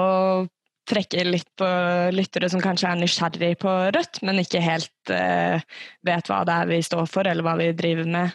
[0.84, 1.68] trekke litt på
[2.12, 5.64] lyttere som kanskje er nysgjerrig på Rødt, men ikke helt eh,
[6.04, 8.34] vet hva det er vi står for, eller hva vi driver med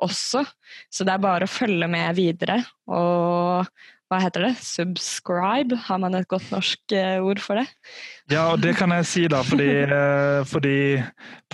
[0.00, 0.46] også.
[0.88, 2.56] Så det er bare å følge med videre.
[2.88, 3.68] Og
[4.10, 4.56] hva heter det?
[4.58, 5.76] Subscribe?
[5.86, 7.68] Har man et godt norsk eh, ord for det?
[8.32, 10.98] Ja, og det kan jeg si, da, fordi, eh, fordi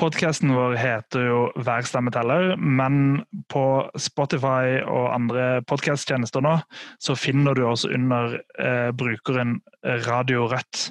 [0.01, 2.55] podkasten vår heter jo Hver stemme teller.
[2.57, 6.55] Men på Spotify og andre podkasttjenester nå,
[6.97, 9.59] så finner du oss under eh, brukeren
[10.09, 10.89] Radio Rødt.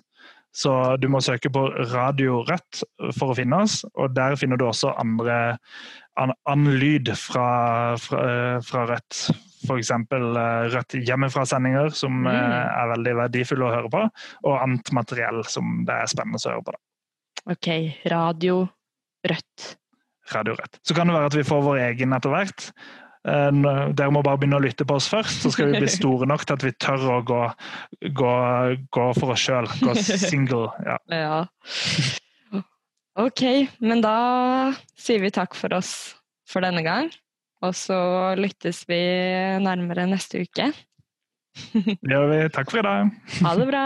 [0.56, 2.86] Så du må søke på Radio Rødt
[3.18, 5.58] for å finne oss, og der finner du også andre
[6.16, 7.50] annen lyd fra,
[8.00, 8.22] fra,
[8.64, 9.26] fra Rødt
[9.66, 9.92] f.eks.
[9.92, 12.32] Eh, Rødt hjemmefra-sendinger, som mm.
[12.32, 14.04] Eh, er veldig verdifulle å høre på,
[14.46, 16.76] og annet materiell som det er spennende å høre på.
[16.76, 17.56] Da.
[17.56, 17.72] Ok.
[18.12, 18.62] Radio
[19.26, 19.72] Rødt.
[20.34, 20.80] Radio Rødt.
[20.86, 22.70] Så kan det være at vi får vår egen etter hvert.
[23.26, 23.52] Eh,
[23.98, 26.46] dere må bare begynne å lytte på oss først, så skal vi bli store nok
[26.46, 27.42] til at vi tør å gå,
[28.22, 28.36] gå,
[28.94, 29.70] gå for oss sjøl.
[29.82, 29.98] Gå
[30.30, 30.70] single.
[30.86, 31.00] Ja.
[31.10, 32.62] ja.
[33.16, 33.42] Ok,
[33.80, 34.16] men da
[35.00, 35.94] sier vi takk for oss
[36.50, 37.08] for denne gang.
[37.64, 37.98] Og så
[38.40, 39.00] lyttes vi
[39.64, 40.72] nærmere neste uke.
[41.74, 42.42] Det gjør vi.
[42.56, 43.14] Takk for i dag.
[43.46, 43.86] Ha det bra.